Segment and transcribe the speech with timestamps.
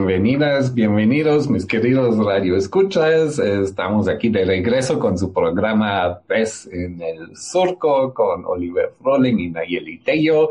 [0.00, 3.38] Bienvenidas, bienvenidos, mis queridos radioescuchas.
[3.38, 9.50] Estamos aquí de regreso con su programa Pez en el Surco con Oliver Froling y
[9.50, 10.48] Nayeli Tello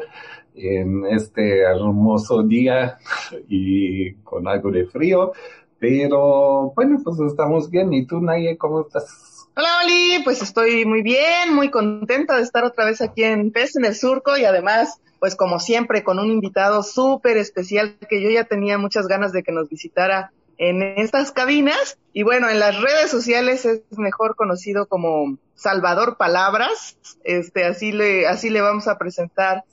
[0.54, 3.00] en este hermoso día
[3.48, 5.32] y con algo de frío.
[5.80, 7.92] Pero bueno, pues estamos bien.
[7.92, 9.50] ¿Y tú, Nayeli, cómo estás?
[9.58, 10.24] Hola, Oli.
[10.24, 13.96] Pues estoy muy bien, muy contenta de estar otra vez aquí en Pez en el
[13.96, 18.78] Surco y además pues como siempre, con un invitado súper especial que yo ya tenía
[18.78, 21.98] muchas ganas de que nos visitara en estas cabinas.
[22.14, 26.98] Y bueno, en las redes sociales es mejor conocido como Salvador Palabras.
[27.24, 29.64] Este, así le, así le vamos a presentar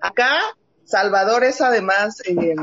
[0.00, 0.36] acá.
[0.84, 2.54] Salvador es además eh,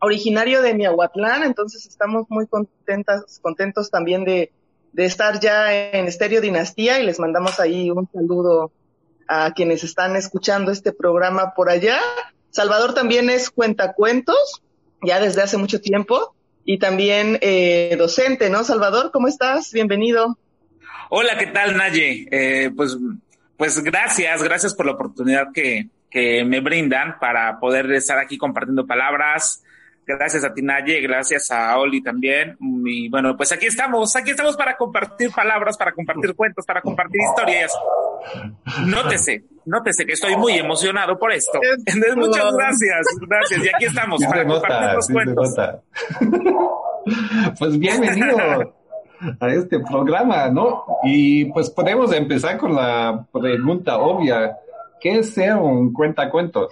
[0.00, 4.52] originario de Miahuatlán, entonces estamos muy contentas, contentos también de,
[4.92, 8.72] de estar ya en Estéreo Dinastía y les mandamos ahí un saludo
[9.30, 12.00] a quienes están escuchando este programa por allá.
[12.50, 14.60] Salvador también es cuentacuentos,
[15.02, 18.64] ya desde hace mucho tiempo, y también eh, docente, ¿no?
[18.64, 19.72] Salvador, ¿cómo estás?
[19.72, 20.36] Bienvenido.
[21.10, 22.26] Hola, ¿qué tal, Naye?
[22.32, 22.98] Eh, pues,
[23.56, 28.84] pues gracias, gracias por la oportunidad que, que me brindan para poder estar aquí compartiendo
[28.84, 29.62] palabras,
[30.18, 32.56] Gracias a ti, Naye, gracias a Oli también.
[32.84, 37.20] Y bueno, pues aquí estamos, aquí estamos para compartir palabras, para compartir cuentos, para compartir
[37.20, 37.72] historias.
[38.86, 41.58] Nótese, nótese que estoy muy emocionado por esto.
[42.16, 43.64] Muchas gracias, gracias.
[43.64, 45.54] Y aquí estamos para compartir los cuentos.
[47.58, 48.36] Pues bienvenido
[49.40, 50.84] a este programa, ¿no?
[51.02, 54.56] Y pues podemos empezar con la pregunta obvia.
[55.00, 56.70] ¿Qué es ser un cuentacuentos?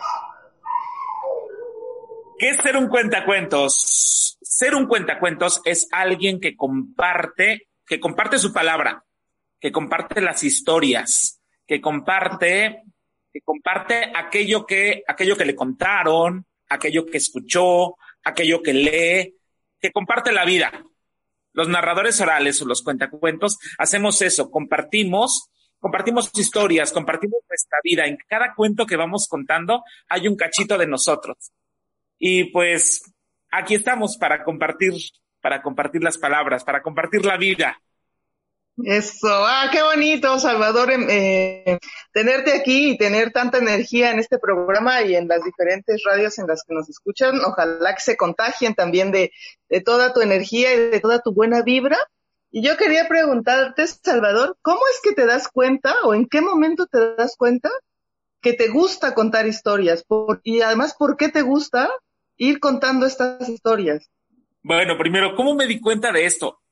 [2.38, 4.38] ¿Qué es ser un cuentacuentos?
[4.40, 9.04] Ser un cuentacuentos es alguien que comparte, que comparte su palabra,
[9.58, 12.84] que comparte las historias, que comparte,
[13.32, 19.34] que comparte aquello que, aquello que le contaron, aquello que escuchó, aquello que lee,
[19.80, 20.70] que comparte la vida.
[21.54, 25.50] Los narradores orales o los cuentacuentos hacemos eso, compartimos,
[25.80, 28.06] compartimos historias, compartimos nuestra vida.
[28.06, 31.52] En cada cuento que vamos contando hay un cachito de nosotros.
[32.18, 33.02] Y pues
[33.50, 34.94] aquí estamos para compartir,
[35.40, 37.80] para compartir las palabras, para compartir la vida.
[38.84, 41.78] Eso, ah, qué bonito, Salvador, em, eh,
[42.12, 46.46] tenerte aquí y tener tanta energía en este programa y en las diferentes radios en
[46.46, 47.40] las que nos escuchan.
[47.44, 49.32] Ojalá que se contagien también de,
[49.68, 51.98] de toda tu energía y de toda tu buena vibra.
[52.52, 56.86] Y yo quería preguntarte, Salvador, ¿cómo es que te das cuenta o en qué momento
[56.86, 57.70] te das cuenta
[58.40, 60.04] que te gusta contar historias?
[60.04, 61.90] Por, y además, ¿por qué te gusta?
[62.38, 64.10] Ir contando estas historias?
[64.62, 66.62] Bueno, primero, ¿cómo me di cuenta de esto?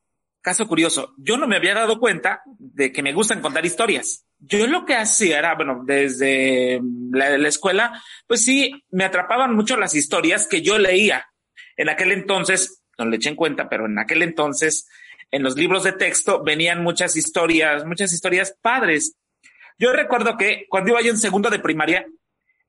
[0.41, 4.25] Caso curioso, yo no me había dado cuenta de que me gustan contar historias.
[4.38, 9.77] Yo lo que hacía era, bueno, desde la, la escuela, pues sí, me atrapaban mucho
[9.77, 11.27] las historias que yo leía.
[11.77, 14.88] En aquel entonces, no le eché en cuenta, pero en aquel entonces,
[15.31, 19.16] en los libros de texto venían muchas historias, muchas historias padres.
[19.78, 22.06] Yo recuerdo que cuando iba yo en segundo de primaria,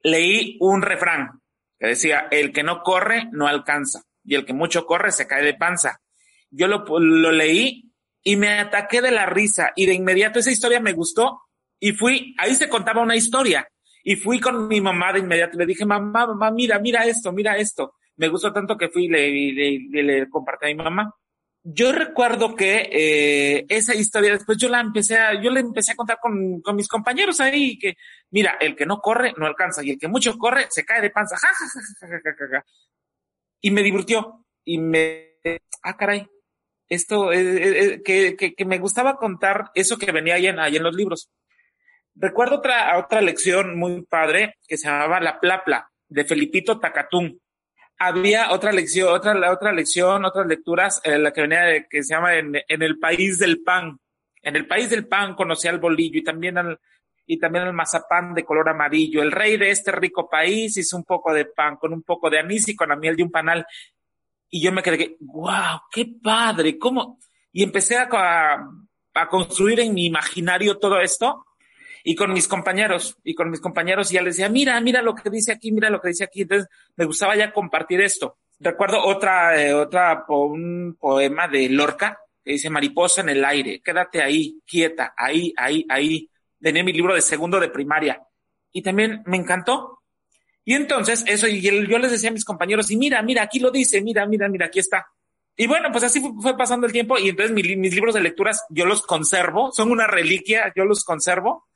[0.01, 1.41] leí un refrán
[1.79, 5.43] que decía, el que no corre no alcanza y el que mucho corre se cae
[5.43, 6.01] de panza.
[6.49, 7.91] Yo lo, lo leí
[8.23, 11.41] y me ataqué de la risa y de inmediato esa historia me gustó
[11.79, 13.67] y fui, ahí se contaba una historia
[14.03, 17.31] y fui con mi mamá de inmediato y le dije, mamá, mamá, mira, mira esto,
[17.31, 17.93] mira esto.
[18.15, 21.13] Me gustó tanto que fui y le, le, le compartí a mi mamá
[21.69, 25.95] yo recuerdo que eh, esa historia después yo la empecé a, yo le empecé a
[25.95, 27.97] contar con, con, mis compañeros ahí que,
[28.31, 31.09] mira, el que no corre no alcanza y el que mucho corre se cae de
[31.09, 31.35] panza.
[33.59, 35.39] Y me divirtió y me,
[35.83, 36.25] ah, caray,
[36.87, 40.77] esto, eh, eh, que, que, que, me gustaba contar eso que venía ahí en, ahí
[40.77, 41.29] en los libros.
[42.15, 47.41] Recuerdo otra, otra lección muy padre que se llamaba La Plapla de Felipito Tacatún
[47.97, 52.13] había otra lección, otra, otra lección, otras lecturas, eh, la que venía de, que se
[52.13, 53.99] llama en, el país del pan.
[54.41, 56.79] En el país del pan conocí al bolillo y también al,
[57.25, 59.21] y también al mazapán de color amarillo.
[59.21, 62.39] El rey de este rico país hizo un poco de pan con un poco de
[62.39, 63.65] anís y con la miel de un panal.
[64.49, 67.19] Y yo me quedé, wow, qué padre, cómo.
[67.51, 68.69] Y empecé a, a,
[69.15, 71.46] a construir en mi imaginario todo esto
[72.09, 75.13] y con mis compañeros, y con mis compañeros, y ya les decía, mira, mira lo
[75.13, 76.43] que dice aquí, mira lo que dice aquí.
[76.43, 78.37] Entonces, me gustaba ya compartir esto.
[78.61, 84.21] Recuerdo otra, eh, otra, un poema de Lorca, que dice mariposa en el aire, quédate
[84.21, 86.29] ahí, quieta, ahí, ahí, ahí.
[86.61, 88.25] Tenía mi libro de segundo de primaria.
[88.71, 90.03] Y también me encantó.
[90.63, 93.69] Y entonces, eso, y yo les decía a mis compañeros, y mira, mira, aquí lo
[93.69, 95.07] dice, mira, mira, mira, aquí está.
[95.57, 98.85] Y bueno, pues así fue, pasando el tiempo y entonces mis, libros de lecturas yo
[98.85, 101.66] los conservo, son una reliquia, yo los conservo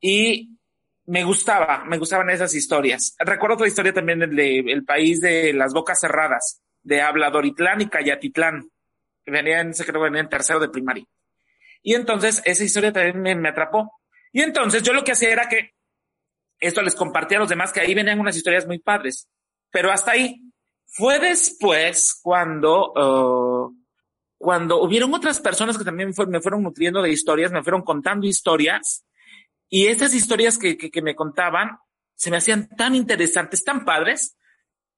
[0.00, 0.58] y
[1.06, 3.16] me gustaba, me gustaban esas historias.
[3.18, 7.88] Recuerdo otra historia también del de, el país de las bocas cerradas, de Habladoritlán y
[7.88, 8.68] Cayatitlán,
[9.24, 11.04] que venían, se creo que venían en tercero de primaria.
[11.82, 13.90] Y entonces esa historia también me, me atrapó.
[14.32, 15.72] Y entonces yo lo que hacía era que
[16.60, 19.28] esto les compartía a los demás, que ahí venían unas historias muy padres.
[19.70, 20.42] Pero hasta ahí.
[20.90, 23.74] Fue después cuando, uh,
[24.38, 29.04] cuando hubieron otras personas que también me fueron nutriendo de historias, me fueron contando historias.
[29.68, 31.78] Y esas historias que, que, me contaban
[32.14, 34.36] se me hacían tan interesantes, tan padres,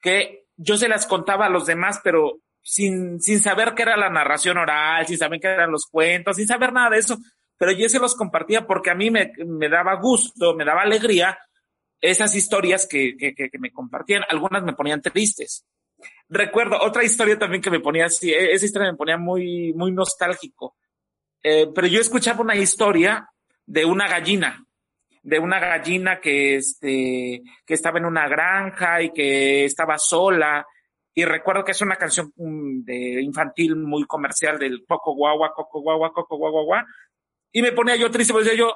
[0.01, 4.11] que yo se las contaba a los demás, pero sin, sin saber qué era la
[4.11, 7.19] narración oral, sin saber qué eran los cuentos, sin saber nada de eso.
[7.59, 11.39] Pero yo se los compartía porque a mí me, me daba gusto, me daba alegría
[12.01, 14.23] esas historias que, que, que, me compartían.
[14.29, 15.67] Algunas me ponían tristes.
[16.29, 19.93] Recuerdo otra historia también que me ponía así, e, esa historia me ponía muy, muy
[19.93, 20.77] nostálgico.
[21.43, 23.29] Eh, pero yo escuchaba una historia
[23.71, 24.67] de una gallina,
[25.23, 30.67] de una gallina que, este, que estaba en una granja y que estaba sola.
[31.15, 35.83] Y recuerdo que es una canción mm, de infantil muy comercial del coco guagua, coco
[35.83, 36.87] guagua, coco guagua, guagua.
[37.53, 38.75] Y me ponía yo triste, pues decía yo,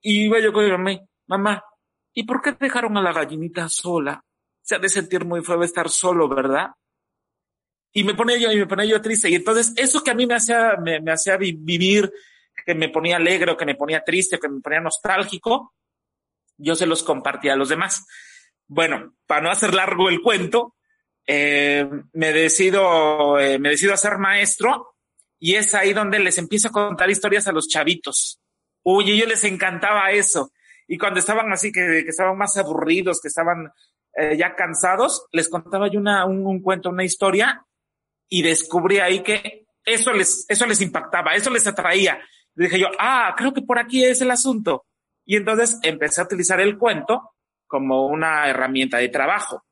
[0.00, 1.64] y iba yo con mi mamá,
[2.12, 4.22] ¿y por qué dejaron a la gallinita sola?
[4.62, 6.68] Se ha de sentir muy feo estar solo, ¿verdad?
[7.92, 9.28] Y me ponía yo, y me ponía yo triste.
[9.28, 12.12] Y entonces, eso que a mí me hacía, me, me hacía vivir,
[12.64, 15.74] que me ponía alegre, o que me ponía triste, que me ponía nostálgico,
[16.56, 18.06] yo se los compartía a los demás.
[18.66, 20.74] Bueno, para no hacer largo el cuento,
[21.26, 24.94] eh, me decido, eh, me decido a ser maestro
[25.38, 28.40] y es ahí donde les empiezo a contar historias a los chavitos.
[28.82, 30.52] Uy, ellos les encantaba eso.
[30.88, 33.72] Y cuando estaban así, que, que estaban más aburridos, que estaban
[34.14, 37.66] eh, ya cansados, les contaba yo una, un, un, cuento, una historia
[38.28, 42.18] y descubrí ahí que eso les, eso les impactaba, eso les atraía.
[42.56, 44.86] Dije yo, ah, creo que por aquí es el asunto.
[45.24, 47.34] Y entonces empecé a utilizar el cuento
[47.66, 49.64] como una herramienta de trabajo.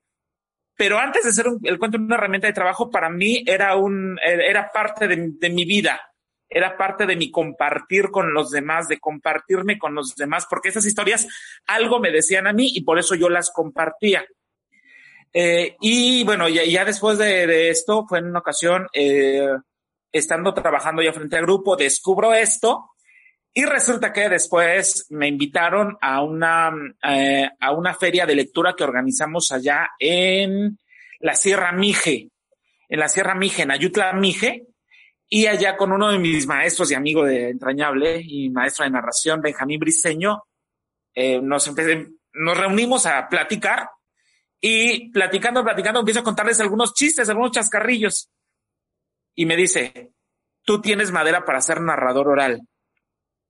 [0.76, 4.70] Pero antes de ser el cuento una herramienta de trabajo, para mí era un, era
[4.72, 6.00] parte de, de mi vida
[6.54, 10.86] era parte de mi compartir con los demás, de compartirme con los demás, porque esas
[10.86, 11.26] historias
[11.66, 14.24] algo me decían a mí y por eso yo las compartía.
[15.32, 19.48] Eh, y bueno, ya, después de, de, esto, fue en una ocasión, eh,
[20.14, 22.92] estando trabajando ya frente al grupo, descubro esto
[23.52, 26.72] y resulta que después me invitaron a una,
[27.02, 30.78] eh, a una feria de lectura que organizamos allá en
[31.18, 32.28] la Sierra Mije,
[32.88, 34.66] en la Sierra Mije, en Ayutla Mije,
[35.28, 39.40] y allá con uno de mis maestros y amigo de entrañable y maestro de narración,
[39.40, 40.44] Benjamín Briseño,
[41.12, 41.72] eh, nos,
[42.34, 43.88] nos reunimos a platicar
[44.60, 48.30] y platicando, platicando, empiezo a contarles algunos chistes, algunos chascarrillos.
[49.34, 50.12] Y me dice,
[50.64, 52.60] tú tienes madera para ser narrador oral.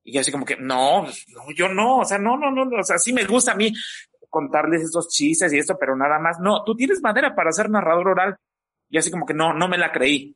[0.03, 2.83] Y yo así como que, no, no, yo no, o sea, no, no, no, o
[2.83, 3.73] sea, sí me gusta a mí
[4.29, 8.09] contarles esos chistes y esto, pero nada más, no, tú tienes madera para ser narrador
[8.09, 8.35] oral.
[8.89, 10.35] Y así como que no, no me la creí.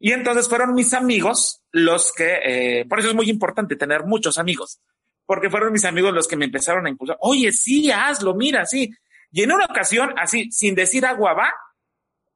[0.00, 2.38] Y entonces fueron mis amigos los que,
[2.80, 4.80] eh, por eso es muy importante tener muchos amigos,
[5.26, 7.16] porque fueron mis amigos los que me empezaron a impulsar.
[7.20, 8.90] Oye, sí, hazlo, mira, sí.
[9.32, 11.52] Y en una ocasión, así, sin decir agua va,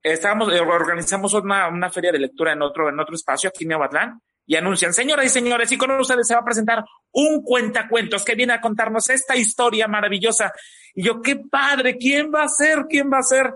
[0.02, 3.74] estábamos, eh, organizamos una, una feria de lectura en otro, en otro espacio aquí en
[3.74, 8.24] Aguatlán y anuncian, señoras y señores, y con ustedes se va a presentar un cuentacuentos
[8.24, 10.52] que viene a contarnos esta historia maravillosa.
[10.94, 12.86] Y yo, qué padre, ¿quién va a ser?
[12.88, 13.54] ¿Quién va a ser?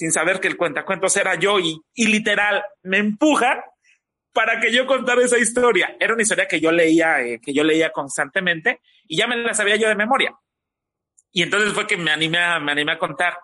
[0.00, 3.62] sin saber que el cuentacuentos era yo y, y literal me empuja
[4.32, 5.94] para que yo contara esa historia.
[6.00, 9.52] Era una historia que yo leía, eh, que yo leía constantemente y ya me la
[9.52, 10.34] sabía yo de memoria.
[11.32, 13.36] Y entonces fue que me animé a, me animé a contar.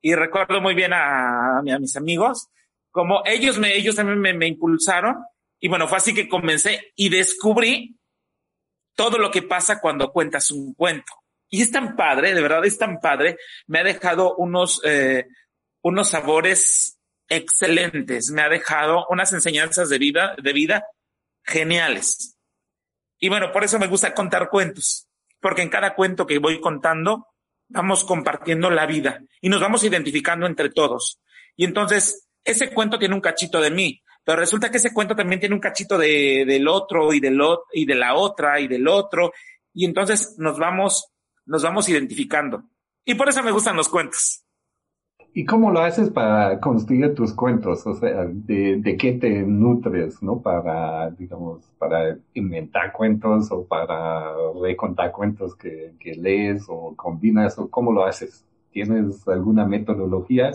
[0.00, 2.48] Y recuerdo muy bien a, mis amigos,
[2.90, 5.16] como ellos me, ellos también me, me impulsaron.
[5.60, 7.98] Y bueno, fue así que comencé y descubrí
[8.94, 11.12] todo lo que pasa cuando cuentas un cuento.
[11.50, 13.36] Y es tan padre, de verdad es tan padre.
[13.66, 15.26] Me ha dejado unos, eh,
[15.82, 20.84] unos sabores excelentes, me ha dejado unas enseñanzas de vida, de vida
[21.44, 22.36] geniales.
[23.18, 25.08] Y bueno, por eso me gusta contar cuentos,
[25.40, 27.26] porque en cada cuento que voy contando
[27.70, 31.20] vamos compartiendo la vida y nos vamos identificando entre todos.
[31.56, 35.40] Y entonces, ese cuento tiene un cachito de mí, pero resulta que ese cuento también
[35.40, 38.86] tiene un cachito de, del otro y del otro y de la otra y del
[38.86, 39.32] otro.
[39.72, 41.08] Y entonces nos vamos,
[41.46, 42.64] nos vamos identificando.
[43.04, 44.44] Y por eso me gustan los cuentos.
[45.32, 47.86] ¿Y cómo lo haces para construir tus cuentos?
[47.86, 50.42] O sea, ¿de, qué te nutres, no?
[50.42, 57.92] Para, digamos, para inventar cuentos o para recontar cuentos que, lees o combinas o cómo
[57.92, 58.44] lo haces?
[58.72, 60.50] ¿Tienes alguna metodología?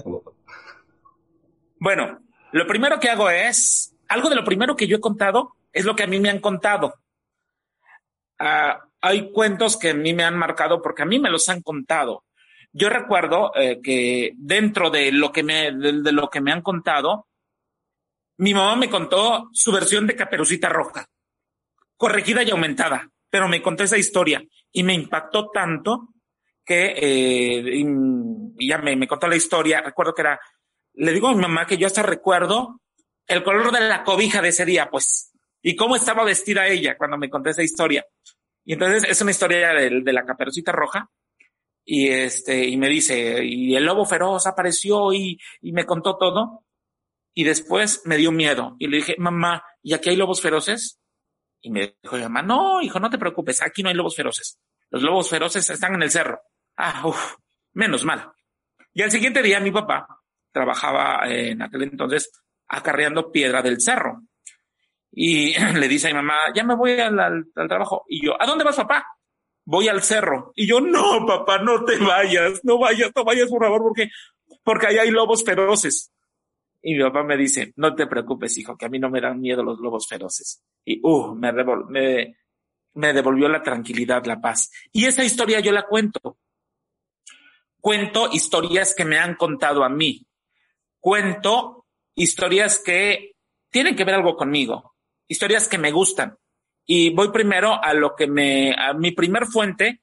[1.79, 2.19] Bueno,
[2.51, 5.95] lo primero que hago es, algo de lo primero que yo he contado es lo
[5.95, 6.95] que a mí me han contado.
[8.39, 11.61] Ah, hay cuentos que a mí me han marcado porque a mí me los han
[11.61, 12.23] contado.
[12.77, 17.29] Yo recuerdo eh, que dentro de lo que me, de, lo que me han contado,
[18.39, 21.07] mi mamá me contó su versión de Caperucita Roja,
[21.95, 26.09] corregida y aumentada, pero me contó esa historia y me impactó tanto
[26.65, 27.85] que eh,
[28.59, 29.79] ya me, me contó la historia.
[29.79, 30.41] Recuerdo que era,
[30.95, 32.81] le digo a mi mamá que yo hasta recuerdo
[33.25, 37.17] el color de la cobija de ese día, pues, y cómo estaba vestida ella cuando
[37.17, 38.05] me conté esa historia.
[38.65, 41.09] Y entonces es una historia de, de la caperucita roja
[41.85, 46.65] y este, y me dice, y el lobo feroz apareció y, y me contó todo.
[47.35, 50.99] Y después me dio miedo y le dije, mamá, ¿y aquí hay lobos feroces?
[51.61, 54.59] Y me dijo, mamá, no, hijo, no te preocupes, aquí no hay lobos feroces.
[54.89, 56.41] Los lobos feroces están en el cerro.
[56.77, 57.35] Ah, uff,
[57.73, 58.31] menos mal.
[58.93, 60.07] Y al siguiente día mi papá
[60.51, 62.31] trabajaba en aquel entonces
[62.67, 64.23] acarreando piedra del cerro.
[65.11, 68.05] Y le dice a mi mamá, ya me voy al, al trabajo.
[68.07, 69.05] Y yo, ¿a dónde vas, papá?
[69.65, 70.53] Voy al cerro.
[70.55, 74.09] Y yo, no, papá, no te vayas, no vayas, no vayas, por favor, porque,
[74.63, 76.11] porque ahí hay lobos feroces.
[76.81, 79.41] Y mi papá me dice, no te preocupes, hijo, que a mí no me dan
[79.41, 80.63] miedo los lobos feroces.
[80.85, 82.37] Y, uh, me, me,
[82.93, 84.71] me devolvió la tranquilidad, la paz.
[84.91, 86.37] Y esa historia yo la cuento.
[87.81, 90.25] Cuento historias que me han contado a mí.
[90.99, 93.35] Cuento historias que
[93.69, 94.95] tienen que ver algo conmigo.
[95.27, 96.37] Historias que me gustan.
[96.85, 100.01] Y voy primero a lo que me, a mi primer fuente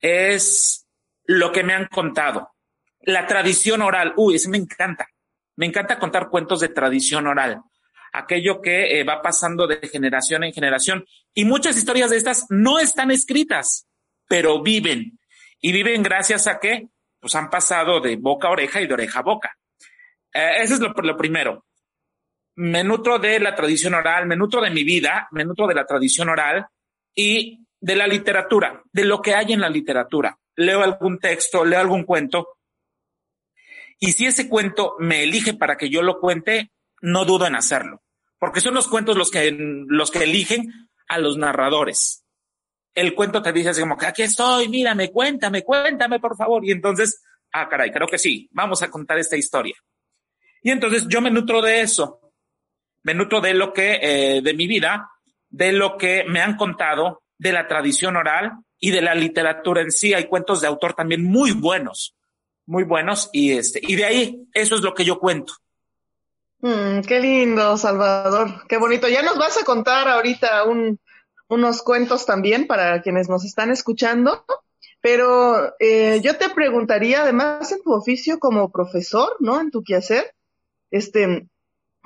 [0.00, 0.86] es
[1.24, 2.52] lo que me han contado.
[3.00, 4.14] La tradición oral.
[4.16, 5.08] Uy, eso me encanta.
[5.56, 7.62] Me encanta contar cuentos de tradición oral.
[8.12, 11.04] Aquello que eh, va pasando de generación en generación.
[11.32, 13.88] Y muchas historias de estas no están escritas,
[14.28, 15.18] pero viven.
[15.60, 19.20] Y viven gracias a que pues han pasado de boca a oreja y de oreja
[19.20, 19.56] a boca.
[20.32, 21.64] Eh, eso es lo, lo primero
[22.56, 25.86] me nutro de la tradición oral, me nutro de mi vida, me nutro de la
[25.86, 26.66] tradición oral
[27.14, 30.38] y de la literatura, de lo que hay en la literatura.
[30.56, 32.54] Leo algún texto, leo algún cuento
[34.04, 38.02] y si ese cuento me elige para que yo lo cuente, no dudo en hacerlo,
[38.38, 42.24] porque son los cuentos los que, los que eligen a los narradores.
[42.94, 46.64] El cuento te dice así como que aquí estoy, mírame, cuéntame, cuéntame, por favor.
[46.64, 49.74] Y entonces, ah, caray, creo que sí, vamos a contar esta historia.
[50.62, 52.20] Y entonces yo me nutro de eso
[53.04, 55.10] me nutro de lo que, eh, de mi vida,
[55.48, 59.92] de lo que me han contado, de la tradición oral y de la literatura en
[59.92, 60.12] sí.
[60.12, 62.16] Hay cuentos de autor también muy buenos,
[62.66, 65.52] muy buenos, y este, y de ahí, eso es lo que yo cuento.
[66.60, 69.06] Mm, qué lindo, Salvador, qué bonito.
[69.06, 70.98] Ya nos vas a contar ahorita un,
[71.48, 74.44] unos cuentos también para quienes nos están escuchando.
[75.02, 79.60] Pero eh, yo te preguntaría, además, en tu oficio como profesor, ¿no?
[79.60, 80.34] En tu quehacer,
[80.90, 81.46] este,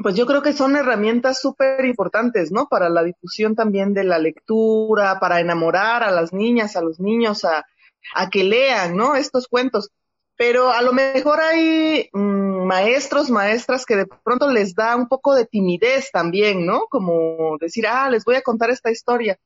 [0.02, 2.68] pues yo creo que son herramientas súper importantes, ¿no?
[2.68, 7.44] Para la difusión también de la lectura, para enamorar a las niñas, a los niños,
[7.44, 7.66] a,
[8.14, 9.16] a que lean, ¿no?
[9.16, 9.90] Estos cuentos.
[10.36, 15.34] Pero a lo mejor hay mm, maestros, maestras que de pronto les da un poco
[15.34, 16.86] de timidez también, ¿no?
[16.88, 19.36] Como decir, ah, les voy a contar esta historia.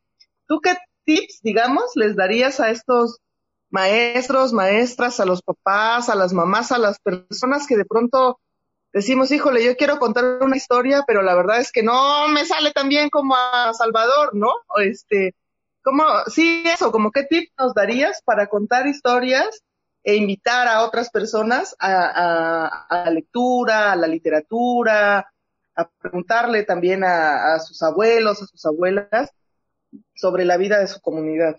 [0.47, 3.21] ¿Tú qué tips, digamos, les darías a estos
[3.71, 8.39] maestros, maestras, a los papás, a las mamás, a las personas que de pronto
[8.93, 12.73] decimos, híjole, yo quiero contar una historia, pero la verdad es que no me sale
[12.73, 14.53] tan bien como a Salvador, ¿no?
[14.77, 15.35] Este,
[15.83, 19.63] ¿cómo, sí, eso, como qué tip nos darías para contar historias
[20.05, 25.33] e invitar a otras personas a, la lectura, a la literatura,
[25.75, 29.31] a preguntarle también a, a sus abuelos, a sus abuelas
[30.15, 31.57] sobre la vida de su comunidad?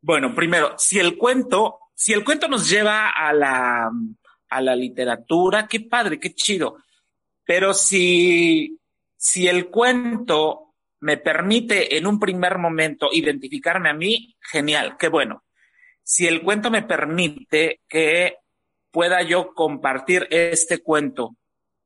[0.00, 3.90] Bueno, primero, si el cuento, si el cuento nos lleva a la,
[4.48, 6.78] a la literatura, qué padre, qué chido.
[7.44, 8.78] Pero si,
[9.16, 15.44] si el cuento me permite en un primer momento identificarme a mí, genial, qué bueno.
[16.02, 18.38] Si el cuento me permite que
[18.90, 21.36] pueda yo compartir este cuento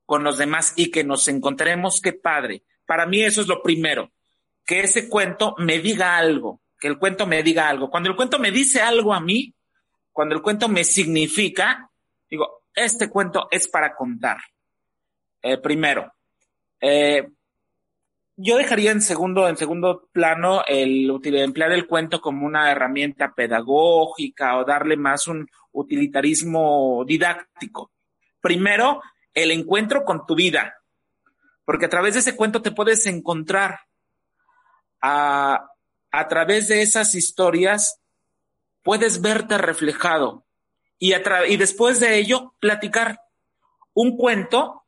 [0.06, 2.62] con los demás y que nos encontremos, qué padre.
[2.86, 4.12] Para mí eso es lo primero,
[4.64, 7.90] que ese cuento me diga algo, que el cuento me diga algo.
[7.90, 9.54] Cuando el cuento me dice algo a mí,
[10.12, 11.89] cuando el cuento me significa,
[12.30, 14.38] Digo, este cuento es para contar.
[15.42, 16.12] Eh, primero,
[16.80, 17.28] eh,
[18.36, 24.56] yo dejaría en segundo, en segundo plano el emplear el cuento como una herramienta pedagógica
[24.56, 27.90] o darle más un utilitarismo didáctico.
[28.40, 29.02] Primero,
[29.34, 30.76] el encuentro con tu vida,
[31.64, 33.80] porque a través de ese cuento te puedes encontrar.
[35.02, 35.66] A,
[36.10, 38.00] a través de esas historias
[38.82, 40.44] puedes verte reflejado
[41.00, 43.20] y, después de ello platicar.
[43.94, 44.84] Un cuento,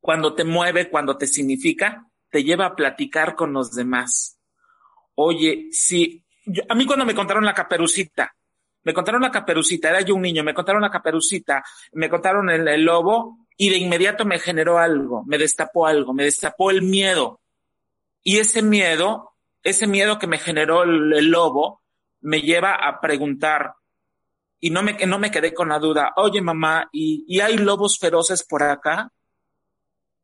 [0.00, 4.38] cuando te mueve, cuando te significa, te lleva a platicar con los demás.
[5.14, 6.24] Oye, si
[6.68, 8.34] a mí cuando me contaron la caperucita,
[8.82, 12.84] me contaron la caperucita, era yo un niño, me contaron la caperucita, me contaron el,
[12.84, 17.40] lobo y de inmediato me generó algo, me destapó algo, me destapó el miedo.
[18.22, 21.82] Y ese miedo, ese miedo que me generó el, lobo,
[22.20, 23.74] me lleva a preguntar,
[24.60, 27.98] y no me, no me quedé con la duda, oye mamá, ¿y, ¿y hay lobos
[27.98, 29.12] feroces por acá?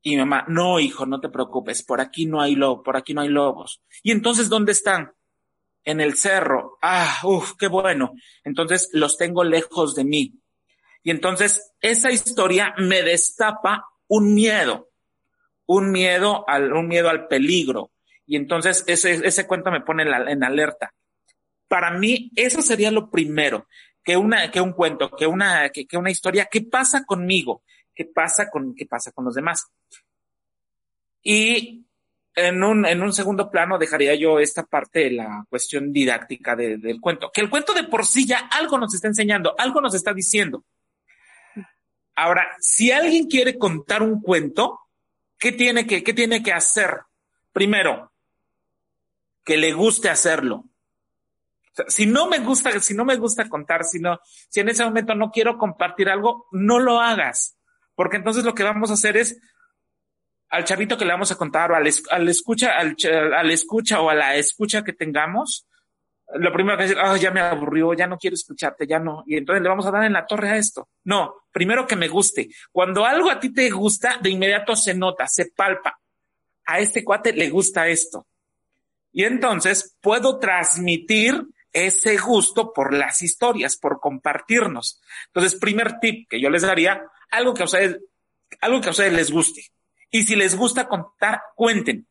[0.02, 3.22] Y mamá, no, hijo, no te preocupes, por aquí no hay lobo, por aquí no
[3.22, 3.80] hay lobos.
[4.02, 5.12] Y entonces, ¿dónde están?
[5.82, 6.78] En el cerro.
[6.82, 8.12] Ah, uff, qué bueno.
[8.44, 10.34] Entonces los tengo lejos de mí.
[11.02, 14.90] Y entonces esa historia me destapa un miedo,
[15.66, 17.90] un miedo al, un miedo al peligro.
[18.26, 20.92] Y entonces ese, ese cuento me pone en, alerta.
[21.68, 23.66] Para mí, eso sería lo primero,
[24.04, 27.62] que una, que un cuento, que una, que, que una historia, ¿qué pasa conmigo?
[27.94, 29.66] ¿Qué pasa con, qué pasa con los demás?
[31.22, 31.84] Y
[32.34, 37.00] en un, en un segundo plano dejaría yo esta parte de la cuestión didáctica del
[37.00, 40.12] cuento, que el cuento de por sí ya algo nos está enseñando, algo nos está
[40.12, 40.64] diciendo.
[42.16, 44.80] Ahora, si alguien quiere contar un cuento,
[45.38, 47.00] ¿qué tiene que, qué tiene que hacer?
[47.52, 48.12] Primero,
[49.44, 50.64] que le guste hacerlo.
[51.88, 55.14] Si no me gusta, si no me gusta contar, si no, si en ese momento
[55.14, 57.56] no quiero compartir algo, no lo hagas.
[57.94, 59.40] Porque entonces lo que vamos a hacer es
[60.50, 64.36] al chavito que le vamos a contar o al, escucha, al, escucha o a la
[64.36, 65.66] escucha que tengamos,
[66.36, 69.24] lo primero que decir, oh, ya me aburrió, ya no quiero escucharte, ya no.
[69.26, 70.88] Y entonces le vamos a dar en la torre a esto.
[71.04, 72.48] No, primero que me guste.
[72.72, 76.00] Cuando algo a ti te gusta, de inmediato se nota, se palpa.
[76.66, 78.26] A este cuate le gusta esto.
[79.12, 85.02] Y entonces puedo transmitir ese gusto por las historias, por compartirnos.
[85.26, 87.98] Entonces, primer tip que yo les daría, algo que a ustedes,
[88.60, 89.66] algo que a ustedes les guste.
[90.10, 92.06] Y si les gusta contar, cuenten.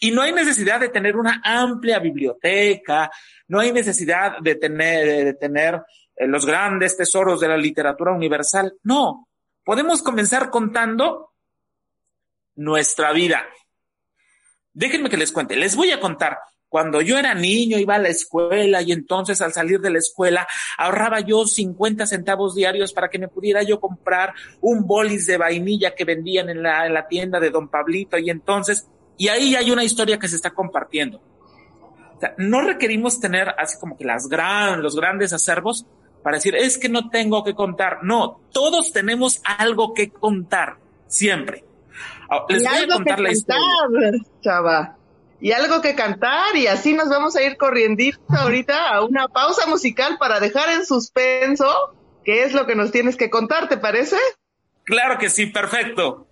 [0.00, 3.10] Y no hay necesidad de tener una amplia biblioteca,
[3.46, 5.80] no hay necesidad de tener, de tener
[6.16, 8.74] eh, los grandes tesoros de la literatura universal.
[8.82, 9.28] No,
[9.62, 11.34] podemos comenzar contando
[12.56, 13.46] nuestra vida.
[14.72, 16.36] Déjenme que les cuente, les voy a contar
[16.74, 20.44] cuando yo era niño, iba a la escuela y entonces al salir de la escuela
[20.76, 25.94] ahorraba yo 50 centavos diarios para que me pudiera yo comprar un bolis de vainilla
[25.94, 29.70] que vendían en la, en la tienda de Don Pablito y entonces, y ahí hay
[29.70, 31.22] una historia que se está compartiendo.
[32.16, 35.86] O sea, no requerimos tener así como que las gran, los grandes acervos
[36.24, 38.02] para decir, es que no tengo que contar.
[38.02, 41.64] No, todos tenemos algo que contar, siempre.
[42.28, 43.62] Ah, les voy a contar la historia.
[44.40, 44.96] Chava
[45.40, 49.66] y algo que cantar y así nos vamos a ir corriendo ahorita a una pausa
[49.66, 51.94] musical para dejar en suspenso
[52.24, 54.16] qué es lo que nos tienes que contar, ¿te parece?
[54.84, 56.26] Claro que sí, perfecto.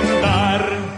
[0.00, 0.89] andar.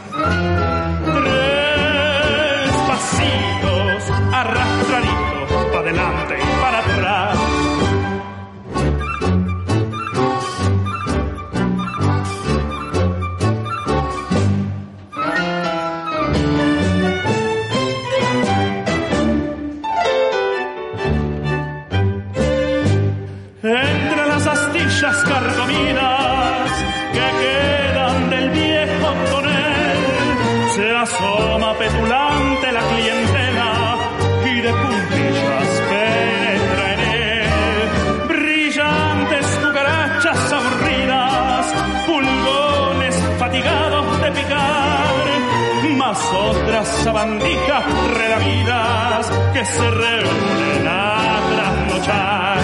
[47.04, 52.58] Sabandijas redamidas que se reúnen a trasnochar.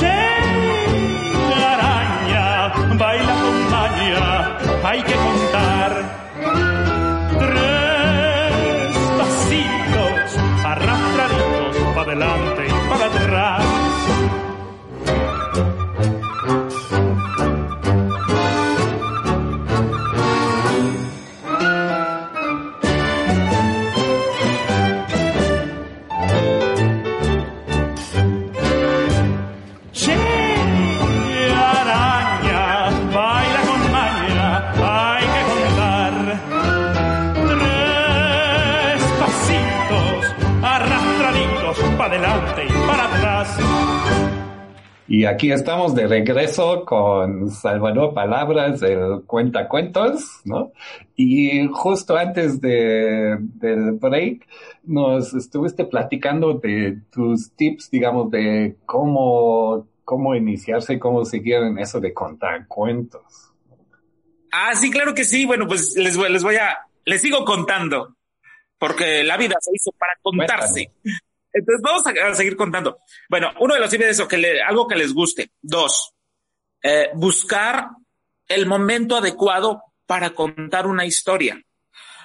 [0.00, 5.90] Llega araña, baila con maña, hay que contar.
[7.38, 13.81] Tres pasitos arrastraditos para adelante y para atrás.
[45.08, 50.72] Y aquí estamos de regreso con Salvador Palabras, el cuentacuentos, ¿no?
[51.16, 54.46] Y justo antes de, del break,
[54.84, 61.78] nos estuviste platicando de tus tips, digamos, de cómo, cómo iniciarse y cómo seguir en
[61.78, 63.52] eso de contar cuentos.
[64.50, 65.44] Ah, sí, claro que sí.
[65.44, 68.16] Bueno, pues les voy, les voy a, les sigo contando,
[68.78, 70.90] porque la vida se hizo para contarse.
[71.52, 72.98] Entonces vamos a, seguir contando.
[73.28, 75.52] Bueno, uno de los tips es eso, que algo que les guste.
[75.60, 76.14] Dos,
[76.82, 77.88] eh, buscar
[78.48, 81.60] el momento adecuado para contar una historia.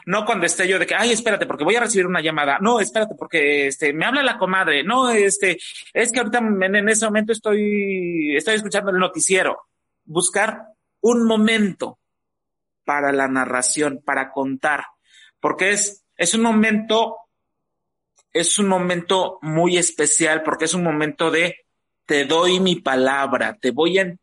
[0.05, 2.59] No cuando esté yo de que, ay, espérate, porque voy a recibir una llamada.
[2.61, 4.83] No, espérate, porque este, me habla la comadre.
[4.83, 5.57] No, este,
[5.93, 9.67] es que ahorita en, en ese momento estoy, estoy escuchando el noticiero.
[10.05, 10.63] Buscar
[11.01, 11.99] un momento
[12.85, 14.85] para la narración, para contar,
[15.41, 17.17] porque es, es un momento
[18.39, 21.55] es un momento muy especial porque es un momento de
[22.05, 24.15] te doy mi palabra, te voy a,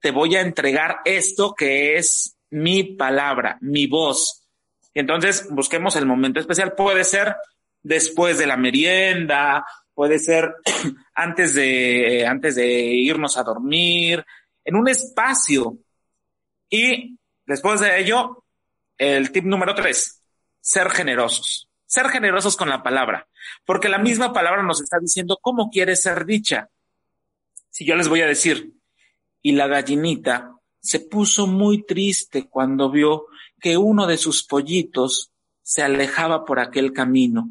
[0.00, 4.48] te voy a entregar esto que es mi palabra, mi voz.
[4.94, 6.74] Entonces busquemos el momento especial.
[6.74, 7.36] Puede ser
[7.82, 10.54] después de la merienda, puede ser
[11.14, 14.24] antes de, antes de irnos a dormir,
[14.64, 15.78] en un espacio.
[16.68, 18.44] Y después de ello,
[18.98, 20.22] el tip número tres,
[20.60, 23.28] ser generosos ser generosos con la palabra,
[23.64, 26.68] porque la misma palabra nos está diciendo cómo quiere ser dicha.
[27.70, 28.72] Si yo les voy a decir,
[29.42, 33.26] y la gallinita se puso muy triste cuando vio
[33.60, 35.30] que uno de sus pollitos
[35.62, 37.48] se alejaba por aquel camino.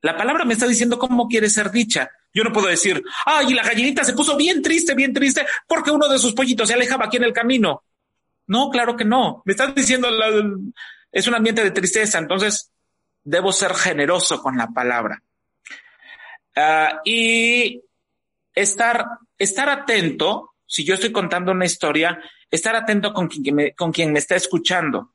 [0.00, 2.10] La palabra me está diciendo cómo quiere ser dicha.
[2.34, 5.90] Yo no puedo decir, ay, y la gallinita se puso bien triste, bien triste, porque
[5.90, 7.84] uno de sus pollitos se alejaba aquí en el camino.
[8.46, 9.42] No, claro que no.
[9.44, 10.28] Me estás diciendo, la,
[11.12, 12.18] es un ambiente de tristeza.
[12.18, 12.72] Entonces,
[13.24, 15.22] debo ser generoso con la palabra.
[16.54, 17.82] Uh, y
[18.54, 19.06] estar,
[19.38, 24.12] estar atento, si yo estoy contando una historia, estar atento con quien me, con quien
[24.12, 25.14] me está escuchando.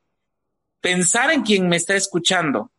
[0.80, 2.72] Pensar en quien me está escuchando.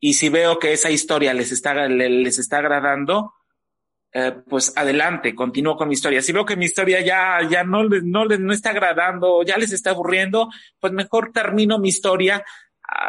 [0.00, 3.34] Y si veo que esa historia les está, les está agradando,
[4.12, 6.22] eh, pues adelante, continúo con mi historia.
[6.22, 9.90] Si veo que mi historia ya, ya no, no, no está agradando, ya les está
[9.90, 12.44] aburriendo, pues mejor termino mi historia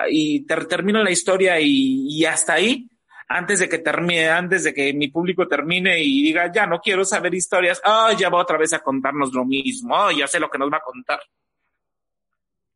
[0.09, 2.89] y ter termino la historia y, y, hasta ahí,
[3.27, 7.03] antes de que termine, antes de que mi público termine y diga, ya no quiero
[7.03, 10.39] saber historias, ah, oh, ya va otra vez a contarnos lo mismo, oh, ya sé
[10.39, 11.19] lo que nos va a contar.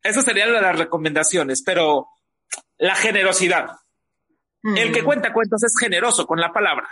[0.01, 2.07] Esas serían las recomendaciones, pero
[2.77, 3.71] la generosidad.
[4.61, 4.77] Mm.
[4.77, 6.89] El que cuenta cuentos es generoso con la palabra.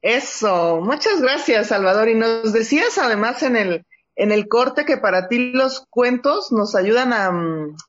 [0.00, 2.08] Eso, muchas gracias, Salvador.
[2.08, 6.74] Y nos decías además en el, en el corte que para ti los cuentos nos
[6.74, 7.32] ayudan a,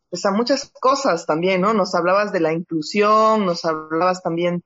[0.09, 1.73] pues a muchas cosas también, ¿no?
[1.73, 4.63] Nos hablabas de la inclusión, nos hablabas también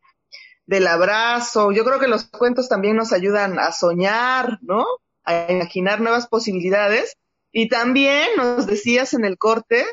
[0.65, 1.71] del abrazo.
[1.71, 4.85] Yo creo que los cuentos también nos ayudan a soñar, ¿no?
[5.23, 7.15] A imaginar nuevas posibilidades.
[7.51, 9.85] Y también nos decías en el corte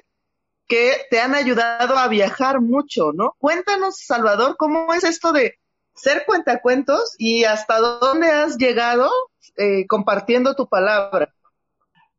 [0.66, 3.34] que te han ayudado a viajar mucho, ¿no?
[3.38, 5.58] Cuéntanos, Salvador, ¿cómo es esto de
[5.94, 9.10] ser cuentacuentos y hasta dónde has llegado
[9.56, 11.33] eh, compartiendo tu palabra?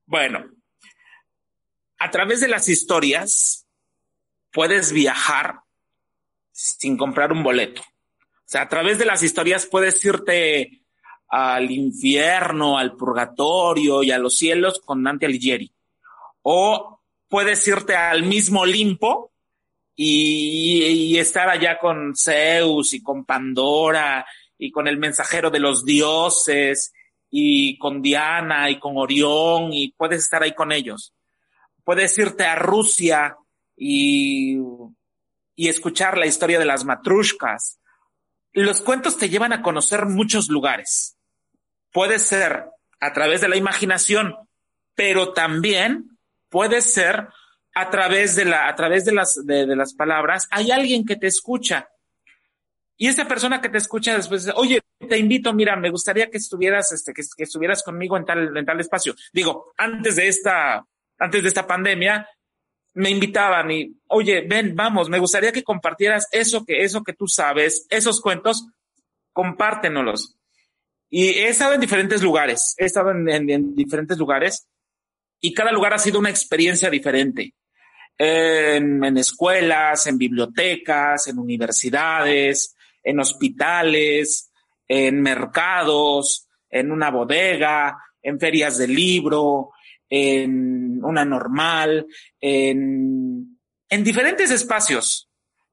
[0.05, 0.45] Bueno,
[1.97, 3.65] a través de las historias
[4.51, 5.61] puedes viajar
[6.51, 7.81] sin comprar un boleto.
[7.81, 10.83] O sea, a través de las historias puedes irte
[11.27, 15.73] al infierno, al purgatorio y a los cielos con Dante Alighieri.
[16.43, 19.33] O puedes irte al mismo Olimpo
[19.95, 24.25] y, y, estar allá con Zeus y con Pandora
[24.57, 26.93] y con el mensajero de los dioses
[27.29, 31.13] y con Diana y con Orión y puedes estar ahí con ellos.
[31.83, 33.37] Puedes irte a Rusia
[33.75, 34.57] y,
[35.55, 37.79] y escuchar la historia de las matrushkas.
[38.53, 41.17] Los cuentos te llevan a conocer muchos lugares.
[41.91, 42.65] Puede ser
[42.99, 44.35] a través de la imaginación,
[44.95, 46.17] pero también
[46.49, 47.27] puede ser
[47.75, 51.27] a través de la, a través de las, de, las palabras, hay alguien que te
[51.27, 51.89] escucha.
[52.97, 56.37] Y esa persona que te escucha después dice, oye, te invito, mira, me gustaría que
[56.37, 59.15] estuvieras, este, que, que, estuvieras conmigo en tal, en tal espacio.
[59.33, 60.85] Digo, antes de esta,
[61.19, 62.27] antes de esta pandemia,
[62.93, 67.27] me invitaban y, oye, ven, vamos, me gustaría que compartieras eso que, eso que tú
[67.27, 68.67] sabes, esos cuentos,
[69.33, 70.37] compártenoslos.
[71.09, 74.67] Y he estado en diferentes lugares, he estado en diferentes lugares
[75.41, 77.53] y cada lugar ha sido una experiencia diferente
[78.17, 82.74] en, escuelas, en bibliotecas, en universidades,
[83.05, 84.51] en hospitales,
[84.87, 89.71] en mercados, en una bodega, en ferias de libro,
[90.09, 92.05] en una normal,
[92.41, 95.29] en, en diferentes espacios.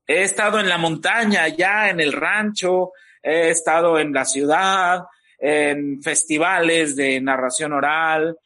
[0.07, 2.93] He estado en la montaña, ya en el rancho,
[3.23, 5.03] he estado en la ciudad,
[5.39, 8.37] en festivales de narración oral,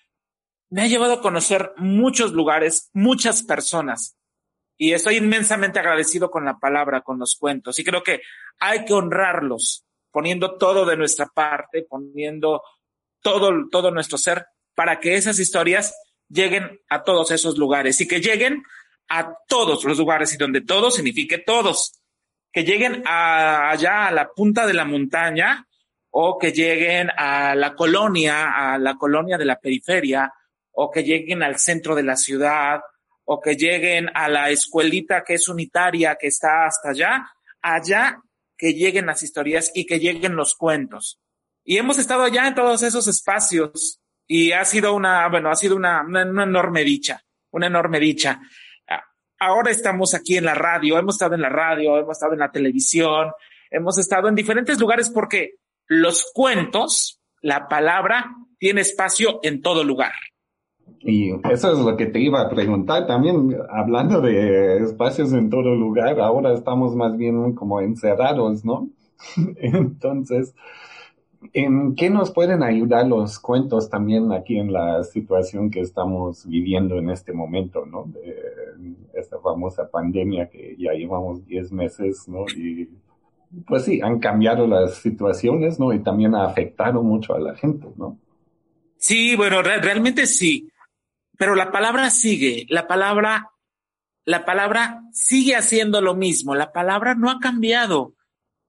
[0.70, 4.16] me ha llevado a conocer muchos lugares, muchas personas.
[4.76, 7.78] Y estoy inmensamente agradecido con la palabra, con los cuentos.
[7.78, 8.20] Y creo que
[8.58, 12.62] hay que honrarlos, poniendo todo de nuestra parte, poniendo
[13.22, 15.94] todo, todo nuestro ser, para que esas historias
[16.28, 18.62] lleguen a todos esos lugares y que lleguen
[19.08, 22.00] a todos los lugares y donde todo signifique todos.
[22.52, 25.66] Que lleguen a, allá a la punta de la montaña
[26.10, 30.32] o que lleguen a la colonia, a la colonia de la periferia,
[30.72, 32.80] o que lleguen al centro de la ciudad,
[33.26, 37.28] o que lleguen a la escuelita que es unitaria, que está hasta allá,
[37.60, 38.20] allá
[38.56, 41.20] que lleguen las historias y que lleguen los cuentos.
[41.64, 45.76] Y hemos estado allá en todos esos espacios y ha sido una, bueno, ha sido
[45.76, 48.40] una, una, enorme dicha, una enorme dicha.
[49.38, 52.50] Ahora estamos aquí en la radio, hemos estado en la radio, hemos estado en la
[52.50, 53.32] televisión,
[53.70, 55.56] hemos estado en diferentes lugares porque
[55.88, 60.14] los cuentos, la palabra, tiene espacio en todo lugar.
[61.00, 65.74] Y eso es lo que te iba a preguntar también, hablando de espacios en todo
[65.74, 68.88] lugar, ahora estamos más bien como encerrados, ¿no?
[69.56, 70.52] Entonces,
[71.52, 76.98] ¿en qué nos pueden ayudar los cuentos también aquí en la situación que estamos viviendo
[76.98, 78.12] en este momento, ¿no?
[79.14, 82.46] Esta famosa pandemia que ya llevamos 10 meses, ¿no?
[82.48, 82.88] Y
[83.66, 85.92] pues sí, han cambiado las situaciones, ¿no?
[85.92, 88.18] Y también ha afectado mucho a la gente, ¿no?
[88.96, 90.68] Sí, bueno, realmente sí
[91.38, 93.50] pero la palabra sigue, la palabra,
[94.24, 98.14] la palabra sigue haciendo lo mismo, la palabra no ha cambiado.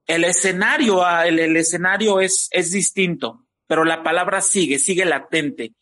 [0.05, 5.73] El escenario, ah, el, escenario es, es distinto, pero la palabra sigue, sigue latente.